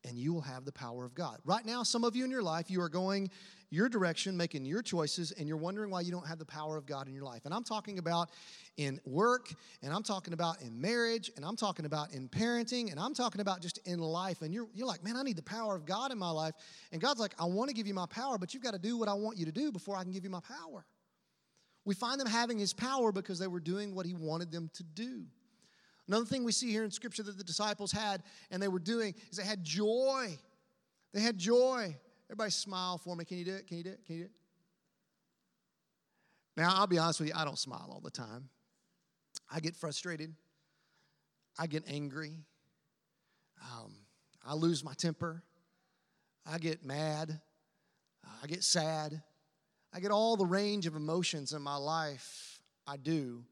and 0.04 0.18
you 0.18 0.32
will 0.32 0.40
have 0.40 0.64
the 0.64 0.72
power 0.72 1.04
of 1.04 1.14
God. 1.14 1.38
Right 1.44 1.64
now, 1.64 1.82
some 1.82 2.04
of 2.04 2.16
you 2.16 2.24
in 2.24 2.30
your 2.30 2.42
life, 2.42 2.70
you 2.70 2.80
are 2.80 2.88
going 2.88 3.30
your 3.70 3.88
direction, 3.88 4.36
making 4.36 4.64
your 4.64 4.82
choices, 4.82 5.30
and 5.32 5.46
you're 5.46 5.56
wondering 5.56 5.90
why 5.90 6.00
you 6.00 6.10
don't 6.10 6.26
have 6.26 6.38
the 6.38 6.44
power 6.44 6.76
of 6.76 6.86
God 6.86 7.06
in 7.06 7.14
your 7.14 7.24
life. 7.24 7.42
And 7.44 7.54
I'm 7.54 7.62
talking 7.62 7.98
about 7.98 8.30
in 8.76 9.00
work, 9.04 9.54
and 9.82 9.94
I'm 9.94 10.02
talking 10.02 10.32
about 10.32 10.60
in 10.60 10.80
marriage, 10.80 11.30
and 11.36 11.44
I'm 11.44 11.54
talking 11.54 11.84
about 11.84 12.12
in 12.12 12.28
parenting, 12.28 12.90
and 12.90 12.98
I'm 12.98 13.14
talking 13.14 13.40
about 13.40 13.62
just 13.62 13.78
in 13.86 14.00
life. 14.00 14.42
And 14.42 14.52
you're, 14.52 14.66
you're 14.74 14.88
like, 14.88 15.04
man, 15.04 15.16
I 15.16 15.22
need 15.22 15.36
the 15.36 15.42
power 15.42 15.76
of 15.76 15.86
God 15.86 16.10
in 16.10 16.18
my 16.18 16.30
life. 16.30 16.54
And 16.90 17.00
God's 17.00 17.20
like, 17.20 17.34
I 17.38 17.44
want 17.44 17.68
to 17.68 17.74
give 17.74 17.86
you 17.86 17.94
my 17.94 18.06
power, 18.06 18.38
but 18.38 18.52
you've 18.52 18.62
got 18.62 18.74
to 18.74 18.78
do 18.78 18.98
what 18.98 19.08
I 19.08 19.14
want 19.14 19.38
you 19.38 19.46
to 19.46 19.52
do 19.52 19.70
before 19.70 19.96
I 19.96 20.02
can 20.02 20.10
give 20.10 20.24
you 20.24 20.30
my 20.30 20.40
power. 20.40 20.84
We 21.84 21.94
find 21.94 22.20
them 22.20 22.26
having 22.26 22.58
his 22.58 22.72
power 22.72 23.12
because 23.12 23.38
they 23.38 23.46
were 23.46 23.60
doing 23.60 23.94
what 23.94 24.04
he 24.04 24.14
wanted 24.14 24.50
them 24.50 24.70
to 24.74 24.82
do. 24.82 25.24
Another 26.10 26.24
thing 26.24 26.42
we 26.42 26.50
see 26.50 26.72
here 26.72 26.82
in 26.82 26.90
Scripture 26.90 27.22
that 27.22 27.38
the 27.38 27.44
disciples 27.44 27.92
had 27.92 28.24
and 28.50 28.60
they 28.60 28.66
were 28.66 28.80
doing 28.80 29.14
is 29.30 29.36
they 29.36 29.44
had 29.44 29.62
joy. 29.62 30.36
They 31.14 31.20
had 31.20 31.38
joy. 31.38 31.94
Everybody 32.26 32.50
smile 32.50 32.98
for 32.98 33.14
me. 33.14 33.24
Can 33.24 33.38
you 33.38 33.44
do 33.44 33.54
it? 33.54 33.68
Can 33.68 33.76
you 33.76 33.84
do 33.84 33.90
it? 33.90 34.04
Can 34.04 34.16
you 34.16 34.22
do 34.22 34.26
it? 34.26 34.32
Now, 36.56 36.74
I'll 36.74 36.88
be 36.88 36.98
honest 36.98 37.20
with 37.20 37.28
you, 37.28 37.34
I 37.36 37.44
don't 37.44 37.60
smile 37.60 37.90
all 37.92 38.00
the 38.00 38.10
time. 38.10 38.48
I 39.48 39.60
get 39.60 39.76
frustrated. 39.76 40.34
I 41.56 41.68
get 41.68 41.84
angry. 41.86 42.32
Um, 43.62 43.94
I 44.44 44.54
lose 44.54 44.82
my 44.82 44.94
temper. 44.94 45.44
I 46.44 46.58
get 46.58 46.84
mad. 46.84 47.40
I 48.42 48.48
get 48.48 48.64
sad. 48.64 49.22
I 49.94 50.00
get 50.00 50.10
all 50.10 50.36
the 50.36 50.44
range 50.44 50.88
of 50.88 50.96
emotions 50.96 51.52
in 51.52 51.62
my 51.62 51.76
life. 51.76 52.60
I 52.84 52.96
do. 52.96 53.44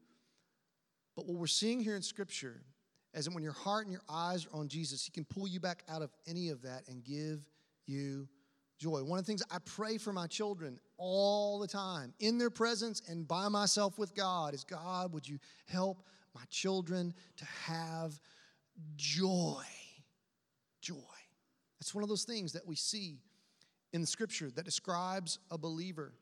But 1.19 1.27
what 1.27 1.37
we're 1.37 1.47
seeing 1.47 1.81
here 1.81 1.97
in 1.97 2.01
Scripture 2.01 2.61
is 3.13 3.25
that 3.25 3.33
when 3.33 3.43
your 3.43 3.51
heart 3.51 3.83
and 3.83 3.91
your 3.91 4.03
eyes 4.07 4.45
are 4.45 4.57
on 4.57 4.69
Jesus, 4.69 5.03
He 5.03 5.11
can 5.11 5.25
pull 5.25 5.49
you 5.49 5.59
back 5.59 5.83
out 5.89 6.01
of 6.01 6.11
any 6.25 6.47
of 6.47 6.61
that 6.61 6.83
and 6.87 7.03
give 7.03 7.45
you 7.87 8.29
joy. 8.77 9.03
One 9.03 9.19
of 9.19 9.25
the 9.25 9.29
things 9.29 9.43
I 9.51 9.57
pray 9.65 9.97
for 9.97 10.13
my 10.13 10.27
children 10.27 10.79
all 10.95 11.59
the 11.59 11.67
time, 11.67 12.13
in 12.21 12.37
their 12.37 12.49
presence 12.49 13.01
and 13.09 13.27
by 13.27 13.49
myself 13.49 13.99
with 13.99 14.15
God, 14.15 14.53
is 14.53 14.63
God, 14.63 15.11
would 15.11 15.27
you 15.27 15.39
help 15.65 16.05
my 16.33 16.43
children 16.49 17.13
to 17.35 17.45
have 17.65 18.17
joy? 18.95 19.65
Joy. 20.79 20.95
That's 21.81 21.93
one 21.93 22.03
of 22.03 22.07
those 22.07 22.23
things 22.23 22.53
that 22.53 22.65
we 22.65 22.77
see 22.77 23.17
in 23.91 23.99
the 23.99 24.07
scripture 24.07 24.51
that 24.51 24.63
describes 24.63 25.37
a 25.51 25.57
believer. 25.57 26.13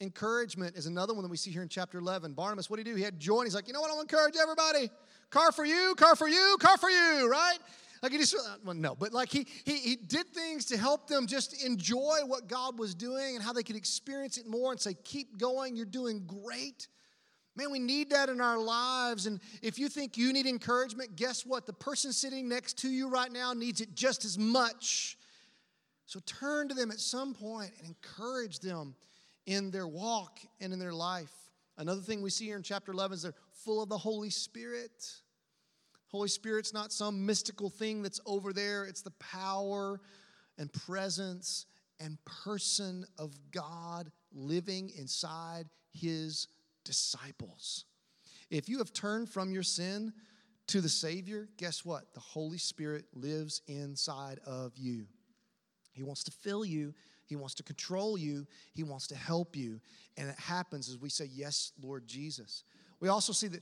Encouragement 0.00 0.76
is 0.76 0.86
another 0.86 1.14
one 1.14 1.22
that 1.22 1.30
we 1.30 1.38
see 1.38 1.50
here 1.50 1.62
in 1.62 1.68
chapter 1.68 1.98
11. 1.98 2.34
Barnabas, 2.34 2.68
what 2.68 2.76
did 2.76 2.86
he 2.86 2.92
do? 2.92 2.96
He 2.96 3.02
had 3.02 3.18
joy, 3.18 3.44
he's 3.44 3.54
like, 3.54 3.66
you 3.66 3.72
know 3.72 3.80
what? 3.80 3.90
I'll 3.90 4.00
encourage 4.00 4.34
everybody. 4.40 4.90
Car 5.30 5.52
for 5.52 5.64
you, 5.64 5.94
car 5.96 6.14
for 6.14 6.28
you, 6.28 6.56
car 6.60 6.76
for 6.76 6.90
you, 6.90 7.28
right? 7.30 7.58
Like 8.02 8.12
he 8.12 8.18
just, 8.18 8.34
uh, 8.34 8.56
well, 8.62 8.74
no, 8.74 8.94
but 8.94 9.12
like 9.12 9.30
he, 9.30 9.46
he, 9.64 9.78
he 9.78 9.96
did 9.96 10.28
things 10.28 10.66
to 10.66 10.76
help 10.76 11.08
them 11.08 11.26
just 11.26 11.64
enjoy 11.64 12.18
what 12.26 12.46
God 12.46 12.78
was 12.78 12.94
doing 12.94 13.36
and 13.36 13.42
how 13.42 13.54
they 13.54 13.62
could 13.62 13.76
experience 13.76 14.36
it 14.36 14.46
more 14.46 14.70
and 14.70 14.80
say, 14.80 14.94
keep 15.02 15.38
going, 15.38 15.76
you're 15.76 15.86
doing 15.86 16.24
great. 16.26 16.88
Man, 17.56 17.70
we 17.72 17.78
need 17.78 18.10
that 18.10 18.28
in 18.28 18.40
our 18.42 18.58
lives. 18.58 19.24
And 19.24 19.40
if 19.62 19.78
you 19.78 19.88
think 19.88 20.18
you 20.18 20.30
need 20.32 20.44
encouragement, 20.44 21.16
guess 21.16 21.46
what? 21.46 21.64
The 21.64 21.72
person 21.72 22.12
sitting 22.12 22.50
next 22.50 22.78
to 22.80 22.88
you 22.88 23.08
right 23.08 23.32
now 23.32 23.54
needs 23.54 23.80
it 23.80 23.94
just 23.94 24.26
as 24.26 24.38
much. 24.38 25.16
So 26.04 26.20
turn 26.26 26.68
to 26.68 26.74
them 26.74 26.90
at 26.90 27.00
some 27.00 27.32
point 27.32 27.70
and 27.78 27.88
encourage 27.88 28.60
them 28.60 28.94
in 29.46 29.70
their 29.70 29.86
walk 29.86 30.40
and 30.60 30.72
in 30.72 30.78
their 30.78 30.94
life. 30.94 31.32
Another 31.78 32.00
thing 32.00 32.22
we 32.22 32.30
see 32.30 32.46
here 32.46 32.56
in 32.56 32.62
chapter 32.62 32.92
11 32.92 33.14
is 33.16 33.22
they're 33.22 33.34
full 33.64 33.82
of 33.82 33.88
the 33.88 33.98
Holy 33.98 34.30
Spirit. 34.30 35.04
Holy 36.08 36.28
Spirit's 36.28 36.72
not 36.72 36.92
some 36.92 37.26
mystical 37.26 37.70
thing 37.70 38.02
that's 38.02 38.20
over 38.26 38.52
there, 38.52 38.84
it's 38.84 39.02
the 39.02 39.10
power 39.12 40.00
and 40.58 40.72
presence 40.72 41.66
and 42.00 42.18
person 42.24 43.04
of 43.18 43.34
God 43.50 44.10
living 44.32 44.90
inside 44.98 45.66
his 45.92 46.48
disciples. 46.84 47.84
If 48.50 48.68
you 48.68 48.78
have 48.78 48.92
turned 48.92 49.28
from 49.28 49.50
your 49.50 49.62
sin 49.62 50.12
to 50.68 50.80
the 50.80 50.88
Savior, 50.88 51.48
guess 51.56 51.84
what? 51.84 52.12
The 52.14 52.20
Holy 52.20 52.58
Spirit 52.58 53.04
lives 53.14 53.62
inside 53.66 54.40
of 54.46 54.72
you. 54.76 55.06
He 55.92 56.02
wants 56.02 56.24
to 56.24 56.30
fill 56.30 56.64
you 56.64 56.94
he 57.26 57.36
wants 57.36 57.54
to 57.56 57.62
control 57.62 58.16
you. 58.16 58.46
He 58.74 58.82
wants 58.82 59.06
to 59.08 59.16
help 59.16 59.56
you. 59.56 59.80
And 60.16 60.28
it 60.28 60.38
happens 60.38 60.88
as 60.88 60.98
we 60.98 61.10
say, 61.10 61.28
Yes, 61.32 61.72
Lord 61.82 62.06
Jesus. 62.06 62.64
We 63.00 63.08
also 63.08 63.32
see 63.32 63.48
that 63.48 63.60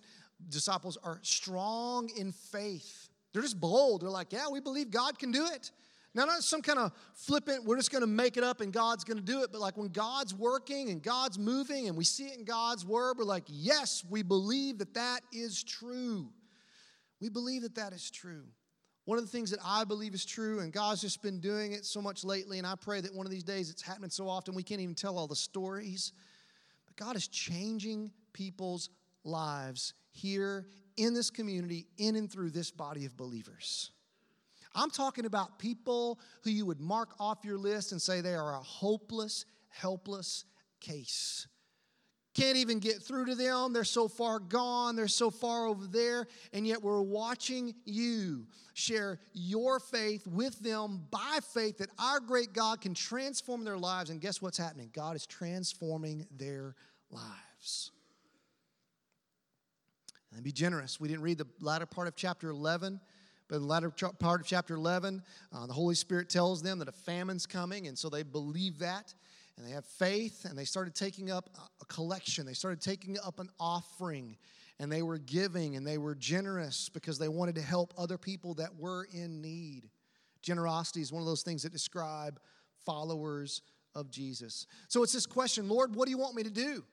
disciples 0.48 0.96
are 1.02 1.18
strong 1.22 2.10
in 2.16 2.32
faith. 2.32 3.08
They're 3.32 3.42
just 3.42 3.60
bold. 3.60 4.02
They're 4.02 4.10
like, 4.10 4.32
Yeah, 4.32 4.48
we 4.50 4.60
believe 4.60 4.90
God 4.90 5.18
can 5.18 5.30
do 5.30 5.46
it. 5.46 5.70
Now, 6.16 6.26
not 6.26 6.44
some 6.44 6.62
kind 6.62 6.78
of 6.78 6.92
flippant, 7.14 7.64
we're 7.64 7.76
just 7.76 7.90
going 7.90 8.02
to 8.02 8.06
make 8.06 8.36
it 8.36 8.44
up 8.44 8.60
and 8.60 8.72
God's 8.72 9.02
going 9.02 9.16
to 9.16 9.22
do 9.22 9.42
it, 9.42 9.50
but 9.50 9.60
like 9.60 9.76
when 9.76 9.88
God's 9.88 10.32
working 10.32 10.90
and 10.90 11.02
God's 11.02 11.40
moving 11.40 11.88
and 11.88 11.96
we 11.96 12.04
see 12.04 12.26
it 12.26 12.38
in 12.38 12.44
God's 12.44 12.86
word, 12.86 13.16
we're 13.18 13.24
like, 13.24 13.42
yes, 13.48 14.04
we 14.08 14.22
believe 14.22 14.78
that 14.78 14.94
that 14.94 15.22
is 15.32 15.64
true. 15.64 16.28
We 17.20 17.30
believe 17.30 17.62
that 17.62 17.74
that 17.74 17.92
is 17.92 18.12
true. 18.12 18.44
One 19.04 19.18
of 19.18 19.24
the 19.24 19.30
things 19.30 19.50
that 19.50 19.60
I 19.64 19.84
believe 19.84 20.14
is 20.14 20.24
true, 20.24 20.60
and 20.60 20.72
God's 20.72 21.02
just 21.02 21.22
been 21.22 21.38
doing 21.38 21.72
it 21.72 21.84
so 21.84 22.00
much 22.00 22.24
lately, 22.24 22.56
and 22.58 22.66
I 22.66 22.74
pray 22.74 23.02
that 23.02 23.14
one 23.14 23.26
of 23.26 23.32
these 23.32 23.44
days 23.44 23.68
it's 23.70 23.82
happening 23.82 24.10
so 24.10 24.28
often 24.28 24.54
we 24.54 24.62
can't 24.62 24.80
even 24.80 24.94
tell 24.94 25.18
all 25.18 25.26
the 25.26 25.36
stories. 25.36 26.12
But 26.86 26.96
God 26.96 27.14
is 27.14 27.28
changing 27.28 28.12
people's 28.32 28.88
lives 29.22 29.92
here 30.10 30.66
in 30.96 31.12
this 31.12 31.28
community, 31.28 31.86
in 31.98 32.16
and 32.16 32.30
through 32.32 32.50
this 32.50 32.70
body 32.70 33.04
of 33.04 33.16
believers. 33.16 33.90
I'm 34.74 34.90
talking 34.90 35.26
about 35.26 35.58
people 35.58 36.18
who 36.42 36.50
you 36.50 36.64
would 36.66 36.80
mark 36.80 37.10
off 37.20 37.44
your 37.44 37.58
list 37.58 37.92
and 37.92 38.00
say 38.00 38.20
they 38.20 38.34
are 38.34 38.54
a 38.54 38.62
hopeless, 38.62 39.44
helpless 39.68 40.44
case. 40.80 41.46
Can't 42.34 42.56
even 42.56 42.80
get 42.80 43.00
through 43.00 43.26
to 43.26 43.36
them. 43.36 43.72
They're 43.72 43.84
so 43.84 44.08
far 44.08 44.40
gone. 44.40 44.96
They're 44.96 45.06
so 45.06 45.30
far 45.30 45.66
over 45.66 45.86
there. 45.86 46.26
And 46.52 46.66
yet 46.66 46.82
we're 46.82 47.00
watching 47.00 47.74
you 47.84 48.46
share 48.74 49.20
your 49.32 49.78
faith 49.78 50.26
with 50.26 50.58
them 50.58 51.04
by 51.12 51.38
faith 51.52 51.78
that 51.78 51.90
our 51.96 52.18
great 52.18 52.52
God 52.52 52.80
can 52.80 52.92
transform 52.92 53.62
their 53.62 53.78
lives. 53.78 54.10
And 54.10 54.20
guess 54.20 54.42
what's 54.42 54.58
happening? 54.58 54.90
God 54.92 55.14
is 55.14 55.26
transforming 55.26 56.26
their 56.36 56.74
lives. 57.08 57.92
And 60.34 60.42
be 60.42 60.50
generous. 60.50 60.98
We 60.98 61.06
didn't 61.06 61.22
read 61.22 61.38
the 61.38 61.46
latter 61.60 61.86
part 61.86 62.08
of 62.08 62.16
chapter 62.16 62.50
11. 62.50 63.00
But 63.46 63.56
in 63.56 63.62
the 63.62 63.68
latter 63.68 63.90
part 63.90 64.40
of 64.40 64.46
chapter 64.46 64.74
11, 64.74 65.22
uh, 65.52 65.66
the 65.66 65.72
Holy 65.72 65.94
Spirit 65.94 66.28
tells 66.28 66.62
them 66.62 66.78
that 66.78 66.88
a 66.88 66.92
famine's 66.92 67.46
coming, 67.46 67.86
and 67.86 67.98
so 67.98 68.08
they 68.08 68.22
believe 68.22 68.78
that 68.78 69.12
and 69.56 69.66
they 69.66 69.70
have 69.70 69.84
faith 69.84 70.44
and 70.44 70.58
they 70.58 70.64
started 70.64 70.94
taking 70.94 71.30
up 71.30 71.48
a 71.80 71.84
collection. 71.86 72.44
They 72.44 72.54
started 72.54 72.80
taking 72.80 73.16
up 73.24 73.38
an 73.38 73.50
offering 73.60 74.36
and 74.80 74.90
they 74.90 75.02
were 75.02 75.18
giving 75.18 75.76
and 75.76 75.86
they 75.86 75.98
were 75.98 76.14
generous 76.14 76.88
because 76.88 77.18
they 77.18 77.28
wanted 77.28 77.54
to 77.56 77.62
help 77.62 77.94
other 77.96 78.18
people 78.18 78.54
that 78.54 78.74
were 78.76 79.06
in 79.12 79.40
need. 79.40 79.88
Generosity 80.42 81.00
is 81.00 81.12
one 81.12 81.22
of 81.22 81.26
those 81.26 81.42
things 81.42 81.62
that 81.62 81.72
describe 81.72 82.40
followers 82.84 83.62
of 83.94 84.10
jesus. 84.10 84.66
So 84.88 85.02
it's 85.04 85.12
this 85.12 85.26
question 85.26 85.68
lord 85.68 85.94
what 85.94 86.06
do 86.06 86.10
you 86.10 86.18
want 86.18 86.34
me 86.34 86.42
to 86.42 86.50
do? 86.50 86.84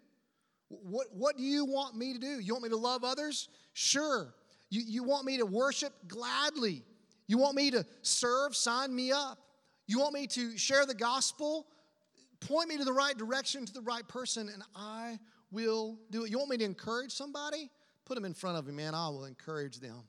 What, 0.69 1.08
what 1.13 1.36
do 1.36 1.43
you 1.43 1.65
want 1.65 1.97
me 1.97 2.13
to 2.13 2.19
do? 2.19 2.39
You 2.39 2.54
want 2.54 2.63
me 2.63 2.69
to 2.69 2.78
love 2.78 3.04
others? 3.04 3.50
Sure. 3.74 4.34
You, 4.69 4.82
you 4.86 5.04
want 5.04 5.26
me 5.26 5.38
to 5.38 5.45
worship 5.45 5.91
gladly. 6.08 6.84
You 7.28 7.38
want 7.38 7.56
me 7.56 7.71
to 7.71 7.86
serve? 8.04 8.56
Sign 8.56 8.95
me 8.95 9.12
up. 9.12 9.38
You 9.88 10.00
want 10.00 10.13
me 10.13 10.28
to 10.28 10.58
share 10.58 10.86
the 10.86 10.93
gospel 10.93 11.67
point 12.41 12.69
me 12.69 12.77
to 12.77 12.84
the 12.84 12.93
right 12.93 13.17
direction, 13.17 13.65
to 13.65 13.73
the 13.73 13.82
right 13.82 14.08
person, 14.08 14.49
and 14.49 14.63
I 14.75 15.17
will 15.51 15.97
do 16.10 16.25
it. 16.25 16.32
You 16.32 16.38
want 16.38 16.49
me 16.49 16.58
to 16.58 16.65
encourage 16.65 17.12
somebody? 17.12 17.69
Put 18.06 18.15
them 18.15 18.25
in 18.25 18.34
front 18.34 18.58
of 18.58 18.67
me, 18.67 18.73
man. 18.73 18.93
I 18.93 19.10
will 19.10 19.25
encourage 19.25 19.80
them. 19.80 20.04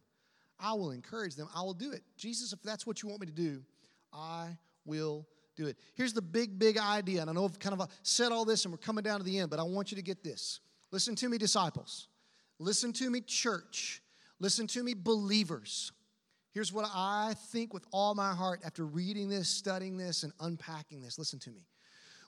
I 0.58 0.72
will 0.74 0.92
encourage 0.92 1.34
them. 1.34 1.48
I 1.54 1.62
will 1.62 1.74
do 1.74 1.92
it. 1.92 2.02
Jesus, 2.16 2.52
if 2.52 2.62
that's 2.62 2.86
what 2.86 3.02
you 3.02 3.08
want 3.08 3.20
me 3.20 3.26
to 3.26 3.32
do, 3.32 3.62
I 4.12 4.56
will 4.84 5.26
do 5.56 5.66
it. 5.66 5.76
Here's 5.94 6.12
the 6.12 6.22
big, 6.22 6.58
big 6.58 6.78
idea. 6.78 7.20
And 7.20 7.28
I 7.28 7.32
know 7.32 7.44
I've 7.44 7.58
kind 7.58 7.74
of 7.74 7.80
uh, 7.80 7.86
said 8.02 8.32
all 8.32 8.44
this 8.44 8.64
and 8.64 8.72
we're 8.72 8.78
coming 8.78 9.02
down 9.02 9.18
to 9.18 9.24
the 9.24 9.38
end, 9.38 9.50
but 9.50 9.58
I 9.58 9.64
want 9.64 9.90
you 9.90 9.96
to 9.96 10.02
get 10.02 10.22
this. 10.22 10.60
Listen 10.90 11.14
to 11.16 11.28
me, 11.28 11.38
disciples. 11.38 12.08
Listen 12.58 12.92
to 12.94 13.10
me, 13.10 13.20
church. 13.20 14.02
Listen 14.38 14.66
to 14.68 14.82
me, 14.82 14.94
believers. 14.94 15.92
Here's 16.52 16.72
what 16.72 16.88
I 16.94 17.34
think 17.50 17.72
with 17.72 17.86
all 17.92 18.14
my 18.14 18.34
heart 18.34 18.60
after 18.64 18.84
reading 18.84 19.28
this, 19.28 19.48
studying 19.48 19.96
this, 19.96 20.22
and 20.22 20.32
unpacking 20.40 21.00
this. 21.00 21.18
Listen 21.18 21.38
to 21.40 21.50
me. 21.50 21.66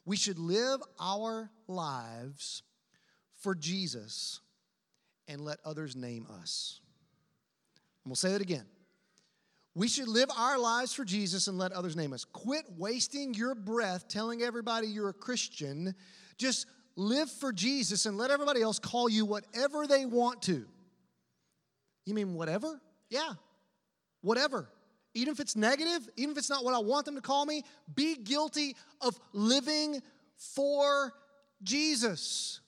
We 0.04 0.16
should 0.16 0.38
live 0.38 0.80
our 1.00 1.50
lives 1.66 2.62
for 3.40 3.54
Jesus 3.54 4.40
and 5.28 5.40
let 5.40 5.58
others 5.64 5.96
name 5.96 6.26
us. 6.40 6.80
And 8.04 8.10
we'll 8.10 8.16
say 8.16 8.32
that 8.32 8.42
again. 8.42 8.66
We 9.74 9.88
should 9.88 10.08
live 10.08 10.28
our 10.36 10.58
lives 10.58 10.92
for 10.92 11.04
Jesus 11.04 11.48
and 11.48 11.58
let 11.58 11.72
others 11.72 11.96
name 11.96 12.12
us. 12.12 12.24
Quit 12.24 12.64
wasting 12.76 13.34
your 13.34 13.54
breath 13.54 14.06
telling 14.06 14.42
everybody 14.42 14.86
you're 14.86 15.08
a 15.08 15.14
Christian. 15.14 15.94
Just 16.38 16.66
live 16.96 17.30
for 17.30 17.52
Jesus 17.52 18.06
and 18.06 18.16
let 18.16 18.30
everybody 18.30 18.62
else 18.62 18.78
call 18.78 19.08
you 19.08 19.24
whatever 19.24 19.86
they 19.86 20.06
want 20.06 20.42
to. 20.42 20.64
You 22.06 22.14
mean 22.14 22.34
whatever? 22.34 22.80
Yeah, 23.08 23.32
whatever 24.20 24.68
even 25.14 25.32
if 25.32 25.40
it's 25.40 25.56
negative, 25.56 26.08
even 26.16 26.32
if 26.32 26.38
it's 26.38 26.50
not 26.50 26.64
what 26.64 26.74
I 26.74 26.78
want 26.78 27.06
them 27.06 27.14
to 27.14 27.20
call 27.20 27.46
me, 27.46 27.62
be 27.94 28.16
guilty 28.16 28.76
of 29.00 29.18
living 29.32 30.02
for 30.36 31.12
Jesus. 31.62 32.60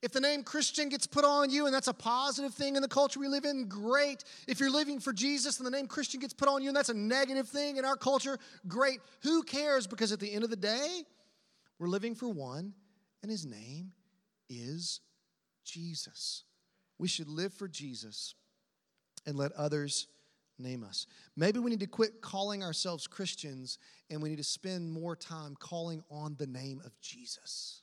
If 0.00 0.10
the 0.10 0.20
name 0.20 0.42
Christian 0.42 0.88
gets 0.88 1.06
put 1.06 1.24
on 1.24 1.50
you 1.50 1.66
and 1.66 1.74
that's 1.74 1.86
a 1.86 1.94
positive 1.94 2.52
thing 2.52 2.74
in 2.74 2.82
the 2.82 2.88
culture 2.88 3.20
we 3.20 3.28
live 3.28 3.44
in, 3.44 3.68
great. 3.68 4.24
If 4.48 4.58
you're 4.58 4.70
living 4.70 4.98
for 4.98 5.12
Jesus 5.12 5.58
and 5.58 5.66
the 5.66 5.70
name 5.70 5.86
Christian 5.86 6.18
gets 6.18 6.34
put 6.34 6.48
on 6.48 6.60
you 6.60 6.68
and 6.68 6.76
that's 6.76 6.88
a 6.88 6.94
negative 6.94 7.48
thing 7.48 7.76
in 7.76 7.84
our 7.84 7.96
culture, 7.96 8.38
great. 8.66 9.00
Who 9.22 9.44
cares? 9.44 9.86
Because 9.86 10.10
at 10.10 10.18
the 10.18 10.32
end 10.32 10.42
of 10.42 10.50
the 10.50 10.56
day, 10.56 11.04
we're 11.78 11.86
living 11.86 12.16
for 12.16 12.28
one 12.28 12.72
and 13.22 13.30
his 13.30 13.46
name 13.46 13.92
is 14.48 15.00
Jesus. 15.64 16.42
We 16.98 17.06
should 17.06 17.28
live 17.28 17.52
for 17.52 17.68
Jesus 17.68 18.34
and 19.24 19.36
let 19.36 19.52
others 19.52 20.08
name 20.58 20.84
us. 20.84 21.06
Maybe 21.36 21.58
we 21.58 21.70
need 21.70 21.80
to 21.80 21.86
quit 21.86 22.20
calling 22.20 22.62
ourselves 22.62 23.06
Christians 23.06 23.78
and 24.10 24.22
we 24.22 24.28
need 24.30 24.36
to 24.36 24.44
spend 24.44 24.90
more 24.90 25.16
time 25.16 25.56
calling 25.58 26.02
on 26.10 26.36
the 26.38 26.46
name 26.46 26.80
of 26.84 26.98
Jesus. 27.00 27.81